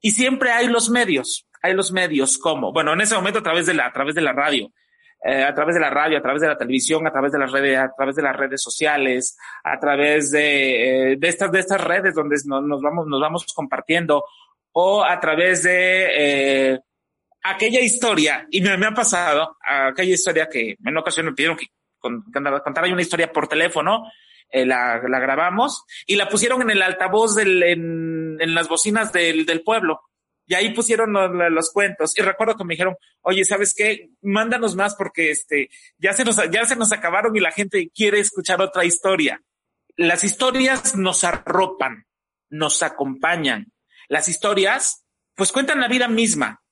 [0.00, 3.66] Y siempre hay los medios, hay los medios como, bueno, en ese momento a través
[3.66, 4.70] de la, a través de la radio,
[5.26, 7.50] eh, a través de la radio, a través de la televisión, a través de las
[7.50, 12.14] redes, a través de las redes sociales, a través de, eh, estas, de estas redes
[12.14, 14.22] donde nos, vamos, nos vamos compartiendo
[14.76, 16.80] o a través de eh,
[17.42, 21.66] aquella historia, y me, ha pasado, aquella historia que en ocasión me pidieron que,
[22.00, 24.04] contara una historia por teléfono,
[24.50, 29.62] eh, la, grabamos y la pusieron en el altavoz del, en, las bocinas del, del
[29.62, 30.00] pueblo.
[30.46, 31.12] Y ahí pusieron
[31.54, 32.18] los, cuentos.
[32.18, 34.10] Y recuerdo que me dijeron, oye, ¿sabes qué?
[34.20, 38.20] Mándanos más porque este, ya se nos, ya se nos acabaron y la gente quiere
[38.20, 39.40] escuchar otra historia.
[39.96, 42.06] Las historias nos arropan,
[42.50, 43.72] nos acompañan,
[44.08, 46.62] las historias, pues cuentan la vida misma.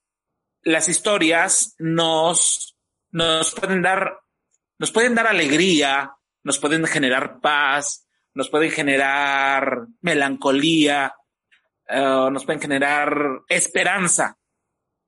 [0.61, 2.77] Las historias nos,
[3.11, 4.19] nos pueden dar,
[4.79, 11.13] nos pueden dar alegría, nos pueden generar paz, nos pueden generar melancolía,
[11.87, 14.37] eh, nos pueden generar esperanza.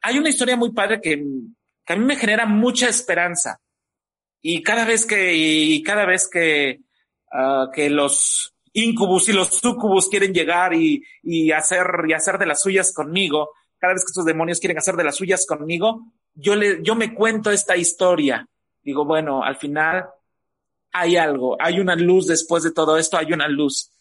[0.02, 1.24] Hay una historia muy padre que,
[1.86, 3.60] que, a mí me genera mucha esperanza.
[4.42, 6.82] Y cada vez que, y cada vez que,
[7.32, 12.46] uh, que los, incubus y los sucubus quieren llegar y, y, hacer, y hacer de
[12.46, 16.56] las suyas conmigo, cada vez que estos demonios quieren hacer de las suyas conmigo, yo,
[16.56, 18.48] le, yo me cuento esta historia.
[18.82, 20.06] Digo, bueno, al final
[20.92, 23.92] hay algo, hay una luz después de todo esto, hay una luz.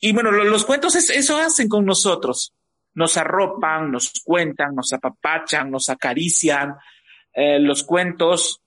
[0.00, 2.54] Y bueno, los, cuentos eso hacen con nosotros.
[2.94, 6.76] Nos arropan, nos cuentan, nos apapachan, nos acarician.
[7.32, 8.60] Eh, los cuentos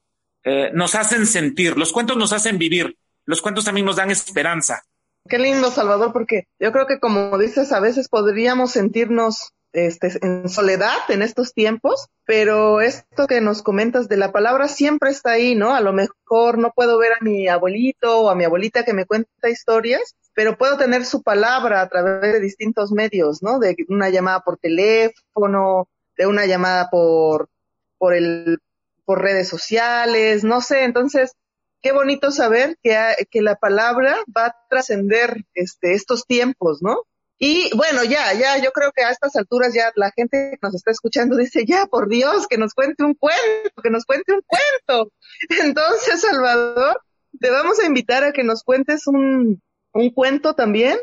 [0.43, 4.83] eh, nos hacen sentir, los cuentos nos hacen vivir, los cuentos también nos dan esperanza.
[5.29, 10.49] Qué lindo, Salvador, porque yo creo que como dices, a veces podríamos sentirnos este, en
[10.49, 15.55] soledad en estos tiempos, pero esto que nos comentas de la palabra siempre está ahí,
[15.55, 15.73] ¿no?
[15.73, 19.05] A lo mejor no puedo ver a mi abuelito o a mi abuelita que me
[19.05, 23.59] cuenta historias, pero puedo tener su palabra a través de distintos medios, ¿no?
[23.59, 27.49] De una llamada por teléfono, de una llamada por,
[27.97, 28.59] por el,
[29.05, 31.33] por redes sociales, no sé, entonces
[31.81, 32.97] qué bonito saber que,
[33.29, 37.03] que la palabra va a trascender este, estos tiempos, ¿no?
[37.43, 40.75] Y bueno, ya, ya, yo creo que a estas alturas ya la gente que nos
[40.75, 44.43] está escuchando dice, ya, por Dios, que nos cuente un cuento, que nos cuente un
[44.45, 45.11] cuento.
[45.49, 47.01] Entonces, Salvador,
[47.39, 49.59] te vamos a invitar a que nos cuentes un,
[49.91, 50.99] un cuento también.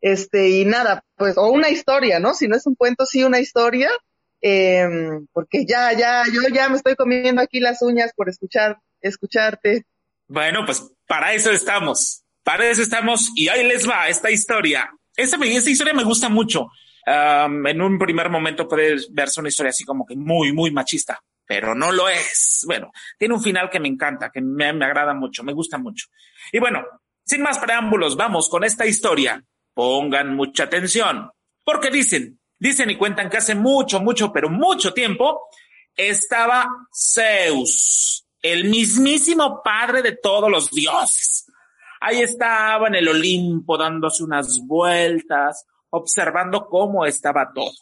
[0.00, 2.32] Este, y nada, pues, o una historia, ¿no?
[2.32, 3.90] Si no es un cuento, sí una historia.
[4.40, 4.88] Eh,
[5.34, 9.84] porque ya, ya, yo ya me estoy comiendo aquí las uñas por escuchar, escucharte.
[10.32, 12.24] Bueno, pues para eso estamos.
[12.42, 13.30] Para eso estamos.
[13.36, 14.90] Y ahí les va esta historia.
[15.14, 16.68] Esta, esta historia me gusta mucho.
[17.04, 21.74] En un primer momento puede verse una historia así como que muy, muy machista, pero
[21.74, 22.64] no lo es.
[22.66, 26.06] Bueno, tiene un final que me encanta, que me, me agrada mucho, me gusta mucho.
[26.50, 26.82] Y bueno,
[27.24, 29.44] sin más preámbulos, vamos con esta historia.
[29.74, 31.30] Pongan mucha atención,
[31.64, 35.48] porque dicen, dicen y cuentan que hace mucho, mucho, pero mucho tiempo
[35.96, 41.46] estaba Zeus, el mismísimo padre de todos los dioses.
[42.00, 47.72] Ahí estaba en el Olimpo dándose unas vueltas, observando cómo estaba todo.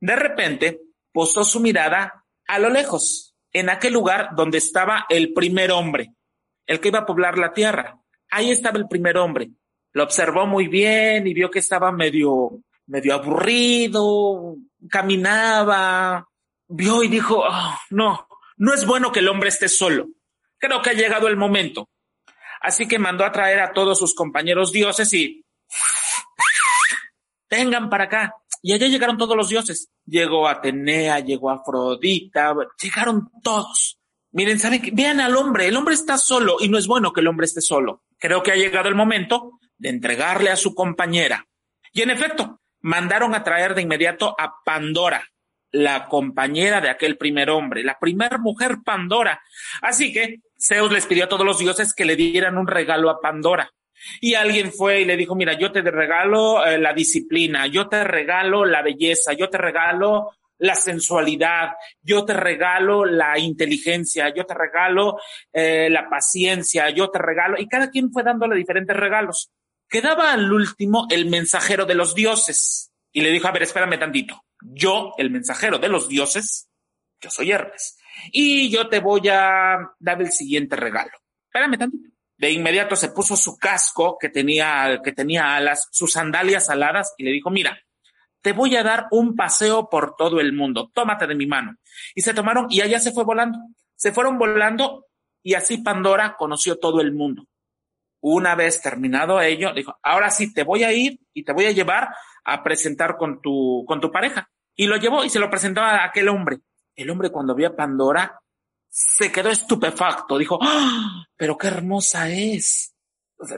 [0.00, 0.80] De repente,
[1.12, 6.14] posó su mirada a lo lejos, en aquel lugar donde estaba el primer hombre,
[6.66, 7.98] el que iba a poblar la tierra.
[8.30, 9.50] Ahí estaba el primer hombre.
[9.92, 14.56] Lo observó muy bien y vio que estaba medio, medio aburrido,
[14.88, 16.28] caminaba,
[16.68, 18.25] vio y dijo, oh, no,
[18.56, 20.08] no es bueno que el hombre esté solo.
[20.58, 21.88] Creo que ha llegado el momento.
[22.60, 25.44] Así que mandó a traer a todos sus compañeros dioses y
[27.50, 28.34] vengan para acá.
[28.62, 29.90] Y allá llegaron todos los dioses.
[30.04, 33.98] Llegó Atenea, llegó Afrodita, llegaron todos.
[34.32, 37.20] Miren, saben que vean al hombre, el hombre está solo y no es bueno que
[37.20, 38.02] el hombre esté solo.
[38.18, 41.46] Creo que ha llegado el momento de entregarle a su compañera.
[41.92, 45.26] Y en efecto, mandaron a traer de inmediato a Pandora,
[45.72, 49.40] la compañera de aquel primer hombre, la primer mujer Pandora.
[49.82, 53.20] Así que Zeus les pidió a todos los dioses que le dieran un regalo a
[53.20, 53.70] Pandora.
[54.20, 58.04] Y alguien fue y le dijo, mira, yo te regalo eh, la disciplina, yo te
[58.04, 64.54] regalo la belleza, yo te regalo la sensualidad, yo te regalo la inteligencia, yo te
[64.54, 65.18] regalo
[65.52, 69.50] eh, la paciencia, yo te regalo, y cada quien fue dándole diferentes regalos.
[69.88, 74.42] Quedaba al último el mensajero de los dioses y le dijo, a ver, espérame tantito,
[74.62, 76.68] yo, el mensajero de los dioses,
[77.20, 77.98] yo soy Hermes,
[78.32, 81.12] y yo te voy a dar el siguiente regalo.
[81.46, 82.08] Espérame tantito.
[82.38, 87.24] De inmediato se puso su casco que tenía, que tenía alas, sus sandalias aladas y
[87.24, 87.78] le dijo, mira,
[88.42, 91.76] te voy a dar un paseo por todo el mundo, tómate de mi mano.
[92.14, 93.58] Y se tomaron y allá se fue volando.
[93.94, 95.06] Se fueron volando
[95.42, 97.46] y así Pandora conoció todo el mundo.
[98.20, 101.70] Una vez terminado ello, dijo, ahora sí te voy a ir y te voy a
[101.70, 102.08] llevar
[102.46, 104.48] a presentar con tu, con tu pareja.
[104.74, 106.60] Y lo llevó y se lo presentó a aquel hombre.
[106.94, 108.40] El hombre cuando vio a Pandora
[108.88, 110.38] se quedó estupefacto.
[110.38, 111.24] Dijo, ¡Ah!
[111.36, 112.94] pero qué hermosa es.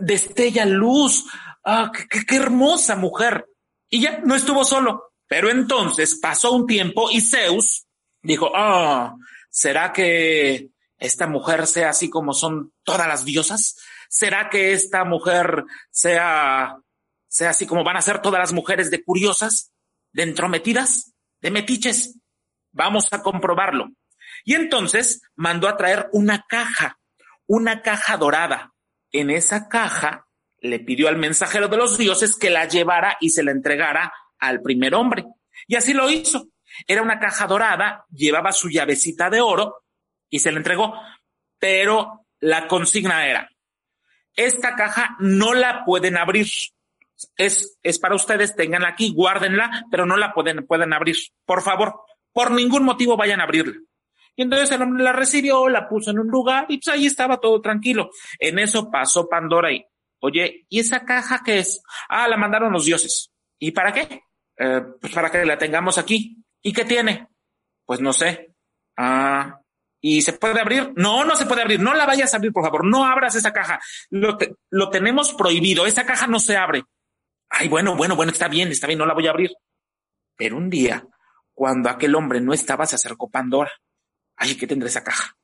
[0.00, 1.26] Destella luz.
[1.64, 3.46] ¡Ah, qué, qué hermosa mujer!
[3.90, 5.12] Y ya no estuvo solo.
[5.28, 7.86] Pero entonces pasó un tiempo y Zeus
[8.22, 9.14] dijo, ah,
[9.50, 13.76] ¿será que esta mujer sea así como son todas las diosas?
[14.08, 16.78] ¿Será que esta mujer sea,
[17.28, 19.72] sea así como van a ser todas las mujeres de curiosas,
[20.12, 22.18] de entrometidas, de metiches?
[22.72, 23.90] Vamos a comprobarlo.
[24.44, 26.98] Y entonces mandó a traer una caja,
[27.46, 28.72] una caja dorada.
[29.10, 30.26] En esa caja
[30.60, 34.60] le pidió al mensajero de los dioses que la llevara y se la entregara al
[34.60, 35.24] primer hombre.
[35.66, 36.48] Y así lo hizo.
[36.86, 39.84] Era una caja dorada, llevaba su llavecita de oro
[40.28, 40.94] y se la entregó.
[41.58, 43.50] Pero la consigna era,
[44.34, 46.46] esta caja no la pueden abrir.
[47.36, 51.16] Es, es para ustedes, tenganla aquí, guárdenla, pero no la pueden, pueden abrir.
[51.44, 52.00] Por favor,
[52.32, 53.74] por ningún motivo vayan a abrirla.
[54.36, 57.38] Y entonces el hombre la recibió, la puso en un lugar y pues ahí estaba
[57.38, 58.10] todo tranquilo.
[58.38, 59.84] En eso pasó Pandora y,
[60.20, 61.82] oye, ¿y esa caja qué es?
[62.08, 63.32] Ah, la mandaron los dioses.
[63.58, 64.22] ¿Y para qué?
[64.56, 66.44] Eh, pues para que la tengamos aquí.
[66.62, 67.26] ¿Y qué tiene?
[67.84, 68.54] Pues no sé.
[68.96, 69.60] Ah,
[70.00, 70.92] ¿y se puede abrir?
[70.94, 71.80] No, no se puede abrir.
[71.80, 72.86] No la vayas a abrir, por favor.
[72.86, 73.80] No abras esa caja.
[74.10, 74.38] Lo,
[74.70, 75.84] lo tenemos prohibido.
[75.84, 76.84] Esa caja no se abre.
[77.50, 79.50] Ay, bueno, bueno, bueno, está bien, está bien, no la voy a abrir.
[80.36, 81.06] Pero un día,
[81.52, 83.72] cuando aquel hombre no estaba, se acercó Pandora.
[84.36, 85.36] Ay, ¿qué tendrá esa caja?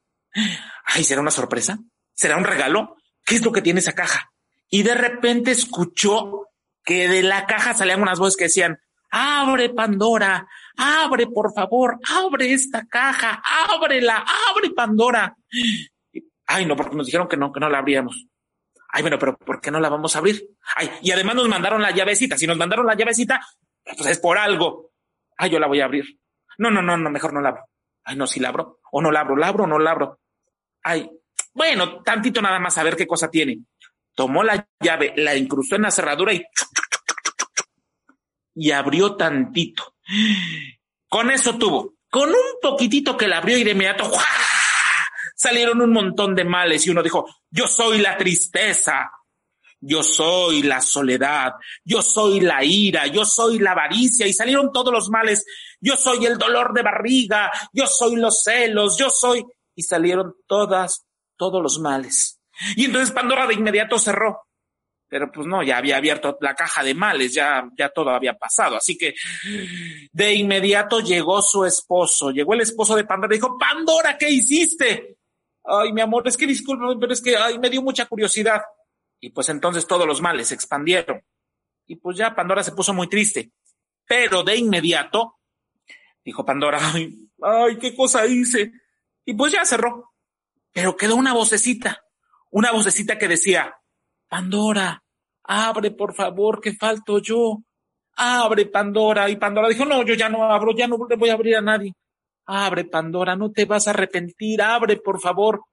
[0.84, 1.78] Ay, ¿será una sorpresa?
[2.12, 2.96] ¿Será un regalo?
[3.24, 4.30] ¿Qué es lo que tiene esa caja?
[4.68, 6.48] Y de repente escuchó
[6.84, 8.78] que de la caja salían unas voces que decían,
[9.10, 10.46] abre Pandora,
[10.76, 13.42] abre por favor, abre esta caja,
[13.72, 15.36] ábrela, abre Pandora.
[16.46, 18.26] Ay, no, porque nos dijeron que no, que no la abríamos.
[18.96, 20.50] Ay, bueno, pero ¿por qué no la vamos a abrir?
[20.76, 22.38] Ay, y además nos mandaron la llavecita.
[22.38, 23.44] Si nos mandaron la llavecita,
[23.82, 24.92] pues es por algo.
[25.36, 26.20] Ay, yo la voy a abrir.
[26.58, 27.64] No, no, no, no, mejor no la abro.
[28.04, 28.78] Ay, no, si la abro.
[28.92, 30.20] O no la abro, la abro o no la abro.
[30.84, 31.10] Ay,
[31.52, 33.58] bueno, tantito nada más a ver qué cosa tiene.
[34.14, 36.44] Tomó la llave, la incrustó en la cerradura y
[38.54, 39.96] y abrió tantito.
[41.08, 44.08] Con eso tuvo, con un poquitito que la abrió y de inmediato
[45.36, 49.12] salieron un montón de males y uno dijo, yo soy la tristeza,
[49.78, 51.52] yo soy la soledad,
[51.84, 55.46] yo soy la ira, yo soy la avaricia y salieron todos los males,
[55.80, 59.44] yo soy el dolor de barriga, yo soy los celos, yo soy
[59.76, 62.40] y salieron todas, todos los males.
[62.74, 64.48] Y entonces Pandora de inmediato cerró.
[65.06, 68.76] Pero pues no, ya había abierto la caja de males, ya, ya todo había pasado.
[68.76, 69.14] Así que
[70.10, 75.18] de inmediato llegó su esposo, llegó el esposo de Pandora y dijo, Pandora, ¿qué hiciste?
[75.64, 78.62] Ay, mi amor, es que disculpe, pero es que ay, me dio mucha curiosidad.
[79.20, 81.22] Y pues entonces todos los males se expandieron.
[81.86, 83.52] Y pues ya Pandora se puso muy triste.
[84.06, 85.38] Pero de inmediato
[86.24, 88.72] dijo Pandora, ay, ay, qué cosa hice.
[89.24, 90.12] Y pues ya cerró.
[90.72, 92.04] Pero quedó una vocecita,
[92.50, 93.74] una vocecita que decía,
[94.28, 95.02] Pandora,
[95.44, 97.62] abre por favor, que falto yo.
[98.16, 99.28] Abre Pandora.
[99.30, 101.60] Y Pandora dijo, no, yo ya no abro, ya no le voy a abrir a
[101.60, 101.94] nadie.
[102.46, 105.64] Abre Pandora, no te vas a arrepentir, abre por favor.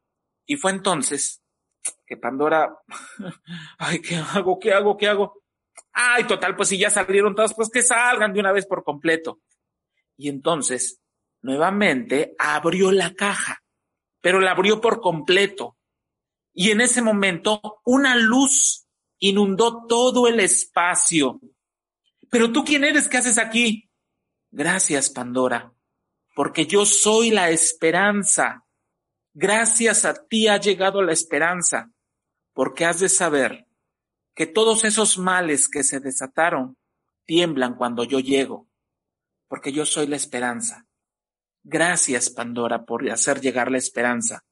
[0.45, 1.41] Y fue entonces
[2.05, 2.78] que Pandora,
[3.78, 4.59] ay, ¿qué hago?
[4.59, 4.97] ¿Qué hago?
[4.97, 5.41] ¿Qué hago?
[5.93, 9.41] Ay, total, pues si ya salieron todas, pues que salgan de una vez por completo.
[10.17, 11.01] Y entonces,
[11.41, 13.63] nuevamente, abrió la caja,
[14.22, 15.78] pero la abrió por completo.
[16.53, 18.88] Y en ese momento, una luz
[19.19, 21.39] inundó todo el espacio.
[22.30, 23.07] Pero tú, ¿quién eres?
[23.07, 23.89] ¿Qué haces aquí?
[24.51, 25.74] Gracias, Pandora,
[26.41, 28.65] porque yo soy la esperanza.
[29.31, 31.91] Gracias a ti ha llegado la esperanza,
[32.55, 33.67] porque has de saber
[34.33, 36.79] que todos esos males que se desataron
[37.27, 38.67] tiemblan cuando yo llego,
[39.47, 40.87] porque yo soy la esperanza.
[41.61, 44.43] Gracias, Pandora, por hacer llegar la esperanza.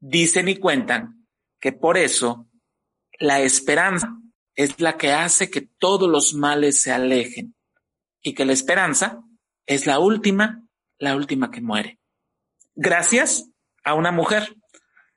[0.00, 1.26] Dicen y cuentan
[1.58, 2.46] que por eso
[3.18, 4.18] la esperanza
[4.54, 7.54] es la que hace que todos los males se alejen
[8.20, 9.24] y que la esperanza
[9.64, 10.62] es la última,
[10.98, 11.98] la última que muere.
[12.74, 13.48] Gracias
[13.84, 14.56] a una mujer.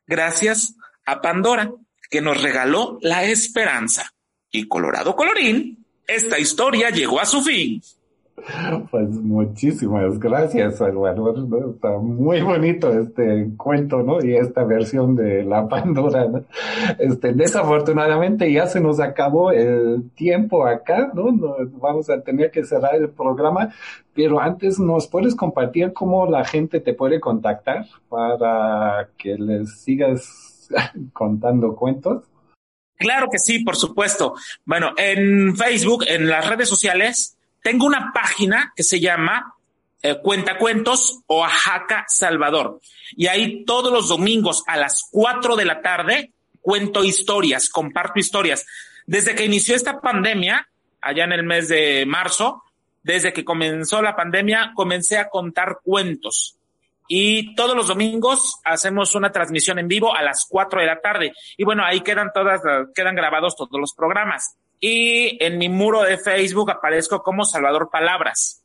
[0.08, 1.72] Gracias a Pandora,
[2.10, 4.12] que nos regaló la esperanza.
[4.52, 7.82] Y Colorado Colorín, esta historia llegó a su fin.
[8.92, 11.48] Pues muchísimas gracias, Salvador.
[11.74, 14.24] Está muy bonito este cuento, ¿no?
[14.24, 16.44] Y esta versión de la Pandora, ¿no?
[17.00, 21.32] Este, desafortunadamente ya se nos acabó el tiempo acá, ¿no?
[21.32, 23.74] Nos vamos a tener que cerrar el programa,
[24.16, 30.70] pero antes nos puedes compartir cómo la gente te puede contactar para que les sigas
[31.14, 32.24] contando cuentos.
[32.98, 34.36] Claro que sí, por supuesto.
[34.64, 39.54] Bueno, en Facebook, en las redes sociales, tengo una página que se llama
[40.02, 42.80] eh, Cuentacuentos Oaxaca Salvador.
[43.18, 48.66] Y ahí todos los domingos a las 4 de la tarde cuento historias, comparto historias.
[49.06, 50.70] Desde que inició esta pandemia,
[51.02, 52.64] allá en el mes de marzo,
[53.06, 56.58] desde que comenzó la pandemia, comencé a contar cuentos.
[57.08, 61.32] Y todos los domingos hacemos una transmisión en vivo a las 4 de la tarde.
[61.56, 62.62] Y bueno, ahí quedan todas,
[62.96, 68.64] quedan grabados todos los programas y en mi muro de Facebook aparezco como Salvador Palabras.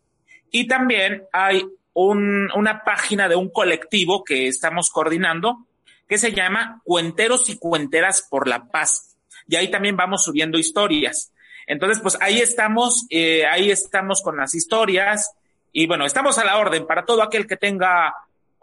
[0.51, 5.67] Y también hay un, una página de un colectivo que estamos coordinando
[6.09, 9.19] que se llama Cuenteros y Cuenteras por la Paz.
[9.47, 11.31] Y ahí también vamos subiendo historias.
[11.71, 15.31] Entonces, pues ahí estamos, eh, ahí estamos con las historias
[15.71, 18.13] y bueno, estamos a la orden para todo aquel que tenga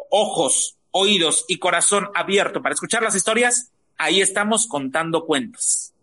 [0.10, 3.72] ojos, oídos y corazón abierto para escuchar las historias.
[3.98, 5.94] Ahí estamos contando cuentos.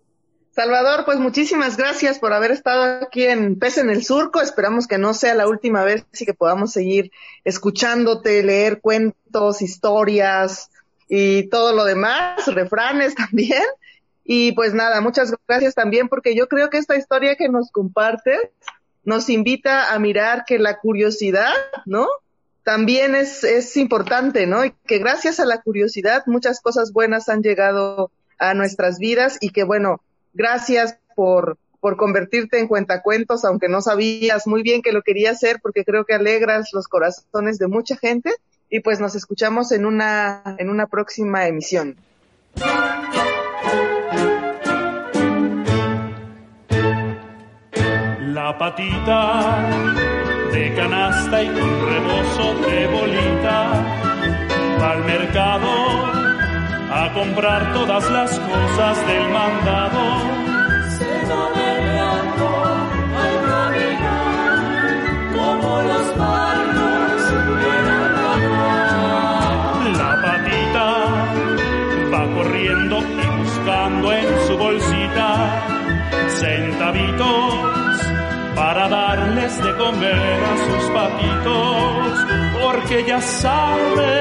[0.53, 4.41] Salvador, pues muchísimas gracias por haber estado aquí en Pez en el Surco.
[4.41, 7.13] Esperamos que no sea la última vez y que podamos seguir
[7.45, 10.71] escuchándote, leer cuentos, historias
[11.07, 13.63] y todo lo demás, refranes también.
[14.25, 18.41] Y pues nada, muchas gracias también porque yo creo que esta historia que nos compartes
[19.05, 21.53] nos invita a mirar que la curiosidad,
[21.85, 22.09] ¿no?
[22.63, 24.65] También es, es importante, ¿no?
[24.65, 29.51] Y que gracias a la curiosidad muchas cosas buenas han llegado a nuestras vidas y
[29.51, 30.01] que bueno,
[30.35, 35.61] Gracias por, por convertirte en cuentacuentos, aunque no sabías muy bien que lo querías hacer,
[35.63, 38.33] porque creo que alegras los corazones de mucha gente.
[38.69, 41.97] Y pues nos escuchamos en una, en una próxima emisión.
[48.35, 49.59] La patita
[50.53, 53.73] de canasta y un rebozo de bolita
[54.91, 55.73] al mercado
[56.93, 60.45] a comprar todas las cosas del mandado.
[74.19, 75.65] En su bolsita
[76.29, 77.55] centavitos
[78.55, 82.27] para darles de comer a sus patitos,
[82.63, 84.13] porque ya sabe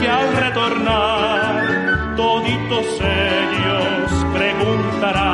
[0.00, 5.33] que al retornar toditos ellos preguntarán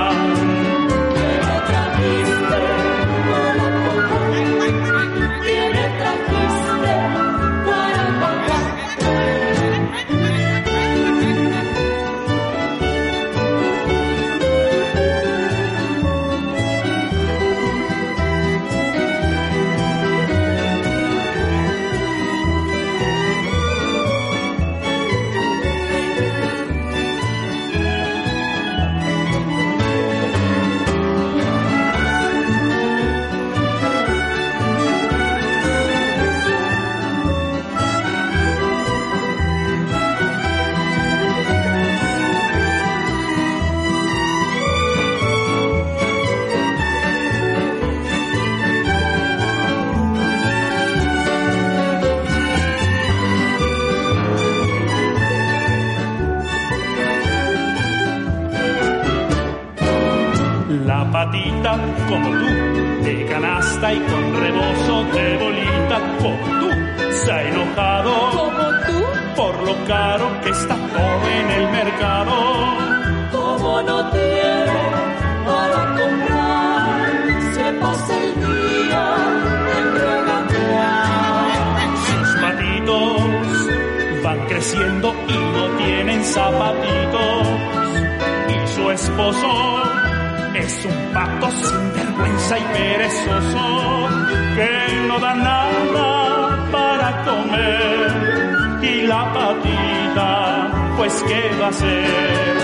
[61.62, 66.70] como tú, de canasta y con rebozo de bolita, como tú,
[67.12, 69.04] se ha enojado, como tú,
[69.36, 72.32] por lo caro que está todo en el mercado,
[73.30, 74.80] como no tiene
[75.44, 79.04] para comprar, se pasa el día
[79.78, 81.44] en regatear.
[82.06, 87.46] Sus patitos van creciendo y no tienen zapatitos,
[88.48, 89.79] y su esposo
[90.70, 94.08] es un pato sin vergüenza y perezoso
[94.56, 94.72] que
[95.08, 98.82] no da nada para comer.
[98.82, 102.56] Y la patita, pues qué va a hacer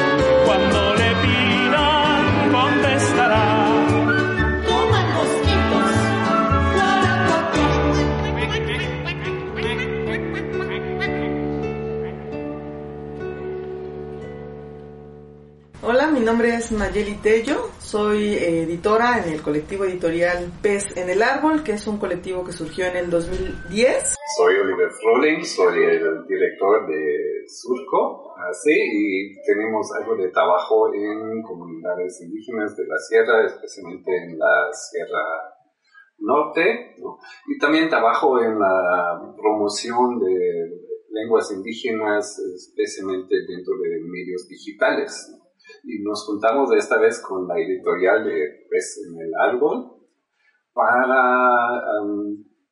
[0.46, 3.66] cuando le pidan contestará
[16.16, 21.62] mi nombre es Nayeli Tello, soy editora en el colectivo editorial Pez en el Árbol,
[21.62, 24.16] que es un colectivo que surgió en el 2010.
[24.37, 31.43] Soy Oliver Froling, soy el director de Surco, así, y tenemos algo de trabajo en
[31.43, 35.24] comunidades indígenas de la sierra, especialmente en la Sierra
[36.18, 36.97] Norte,
[37.47, 40.70] y también trabajo en la promoción de
[41.11, 45.30] lenguas indígenas, especialmente dentro de medios digitales
[45.87, 49.93] y nos juntamos esta vez con la editorial de Pez en el Árbol
[50.72, 51.80] para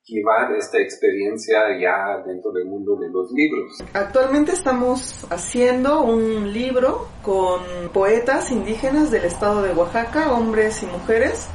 [0.03, 3.83] llevar esta experiencia ya dentro del mundo de los libros.
[3.95, 7.62] Actualmente estamos haciendo un libro con
[7.93, 11.49] poetas indígenas del estado de Oaxaca, hombres y mujeres,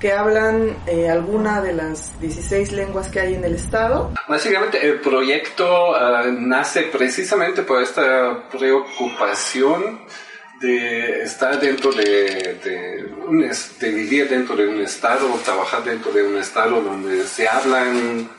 [0.00, 4.10] que hablan eh, alguna de las 16 lenguas que hay en el estado.
[4.28, 10.00] Básicamente el proyecto ah, nace precisamente por esta preocupación
[10.62, 12.56] de estar dentro de,
[13.80, 18.30] de, vivir dentro de un estado, trabajar dentro de un estado donde se hablan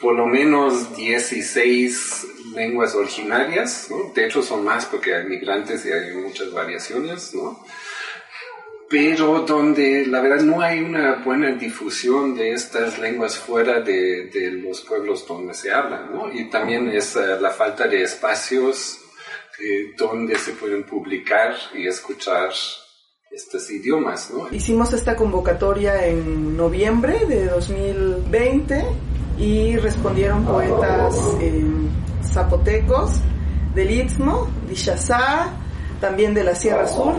[0.00, 6.14] por lo menos 16 lenguas originarias, de hecho son más porque hay migrantes y hay
[6.14, 7.64] muchas variaciones, ¿no?
[8.88, 14.50] pero donde la verdad no hay una buena difusión de estas lenguas fuera de, de
[14.50, 16.32] los pueblos donde se hablan, ¿no?
[16.32, 18.97] y también es eh, la falta de espacios
[19.60, 22.50] eh, donde se pueden publicar y escuchar
[23.30, 24.30] estos idiomas.
[24.30, 24.48] ¿no?
[24.50, 28.84] Hicimos esta convocatoria en noviembre de 2020
[29.38, 31.64] y respondieron poetas eh,
[32.24, 33.20] zapotecos
[33.74, 34.76] del Istmo, de
[36.00, 37.14] también de la Sierra Sur,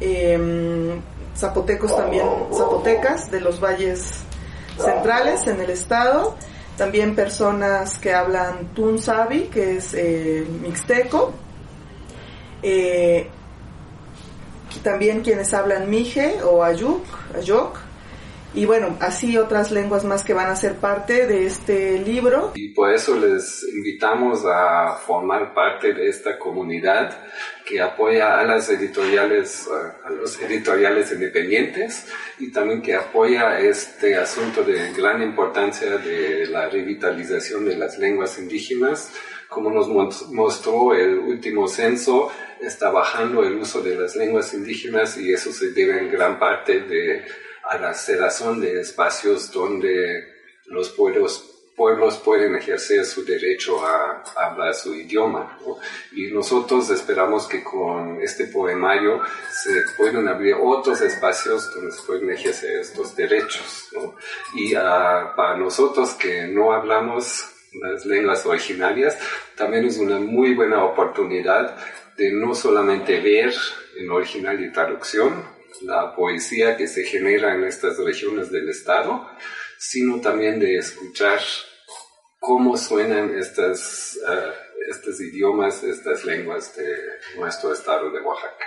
[0.00, 1.00] em,
[1.36, 4.20] zapotecos también, zapotecas de los valles
[4.76, 6.36] centrales en el estado,
[6.76, 11.32] también personas que hablan Tunsabi, que es eh, mixteco,
[12.62, 13.28] eh,
[14.82, 17.04] también quienes hablan Mije o Ayuk,
[17.36, 17.78] Ayok,
[18.54, 22.52] y bueno, así otras lenguas más que van a ser parte de este libro.
[22.54, 27.14] Y por eso les invitamos a formar parte de esta comunidad
[27.66, 29.68] que apoya a las editoriales,
[30.02, 32.06] a los editoriales independientes
[32.38, 38.38] y también que apoya este asunto de gran importancia de la revitalización de las lenguas
[38.38, 39.12] indígenas.
[39.48, 39.88] Como nos
[40.30, 42.30] mostró el último censo,
[42.60, 46.80] está bajando el uso de las lenguas indígenas y eso se debe en gran parte
[46.80, 47.24] de,
[47.64, 50.24] a la cerrazón de espacios donde
[50.66, 55.56] los pueblos pueblos pueden ejercer su derecho a, hablar su idioma.
[56.12, 62.30] Y nosotros esperamos que con este poemario se puedan abrir otros espacios donde se pueden
[62.30, 63.90] ejercer estos derechos.
[64.54, 67.44] Y ah, para nosotros que no hablamos
[67.80, 69.16] las lenguas originarias,
[69.56, 71.76] también es una muy buena oportunidad
[72.18, 73.54] de no solamente ver
[73.96, 75.44] en original y traducción
[75.82, 79.24] la poesía que se genera en estas regiones del Estado,
[79.78, 81.38] sino también de escuchar
[82.40, 86.86] cómo suenan estas, uh, estos idiomas, estas lenguas de
[87.38, 88.64] nuestro estado de Oaxaca.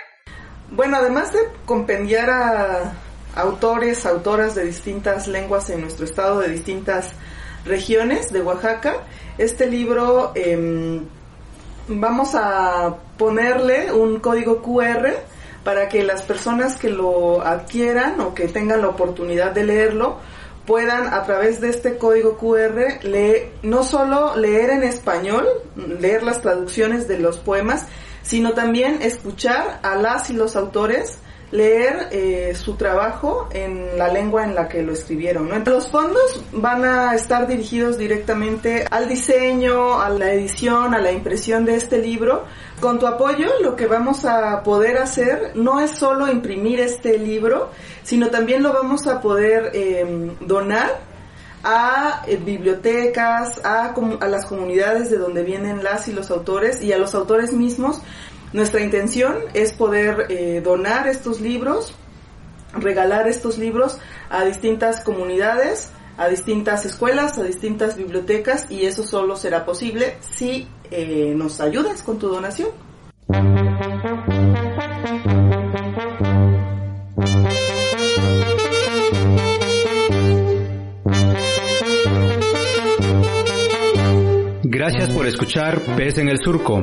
[0.70, 2.94] Bueno, además de compendiar a
[3.34, 7.12] autores, autoras de distintas lenguas en nuestro estado, de distintas
[7.66, 9.02] regiones de Oaxaca,
[9.36, 11.02] este libro eh,
[11.88, 15.08] vamos a ponerle un código QR
[15.64, 20.18] para que las personas que lo adquieran o que tengan la oportunidad de leerlo
[20.66, 26.40] puedan a través de este código QR leer, no solo leer en español, leer las
[26.40, 27.86] traducciones de los poemas,
[28.22, 31.18] sino también escuchar a las y los autores
[31.52, 35.50] leer eh, su trabajo en la lengua en la que lo escribieron.
[35.64, 41.64] Los fondos van a estar dirigidos directamente al diseño, a la edición, a la impresión
[41.64, 42.44] de este libro.
[42.80, 47.70] Con tu apoyo lo que vamos a poder hacer no es solo imprimir este libro,
[48.02, 51.12] sino también lo vamos a poder eh, donar
[51.64, 56.92] a eh, bibliotecas, a, a las comunidades de donde vienen las y los autores y
[56.92, 58.00] a los autores mismos
[58.52, 61.94] nuestra intención es poder eh, donar estos libros,
[62.74, 63.98] regalar estos libros
[64.28, 70.68] a distintas comunidades, a distintas escuelas, a distintas bibliotecas y eso solo será posible si
[70.90, 72.68] eh, nos ayudas con tu donación.
[84.64, 86.82] Gracias por escuchar Pez en el Surco.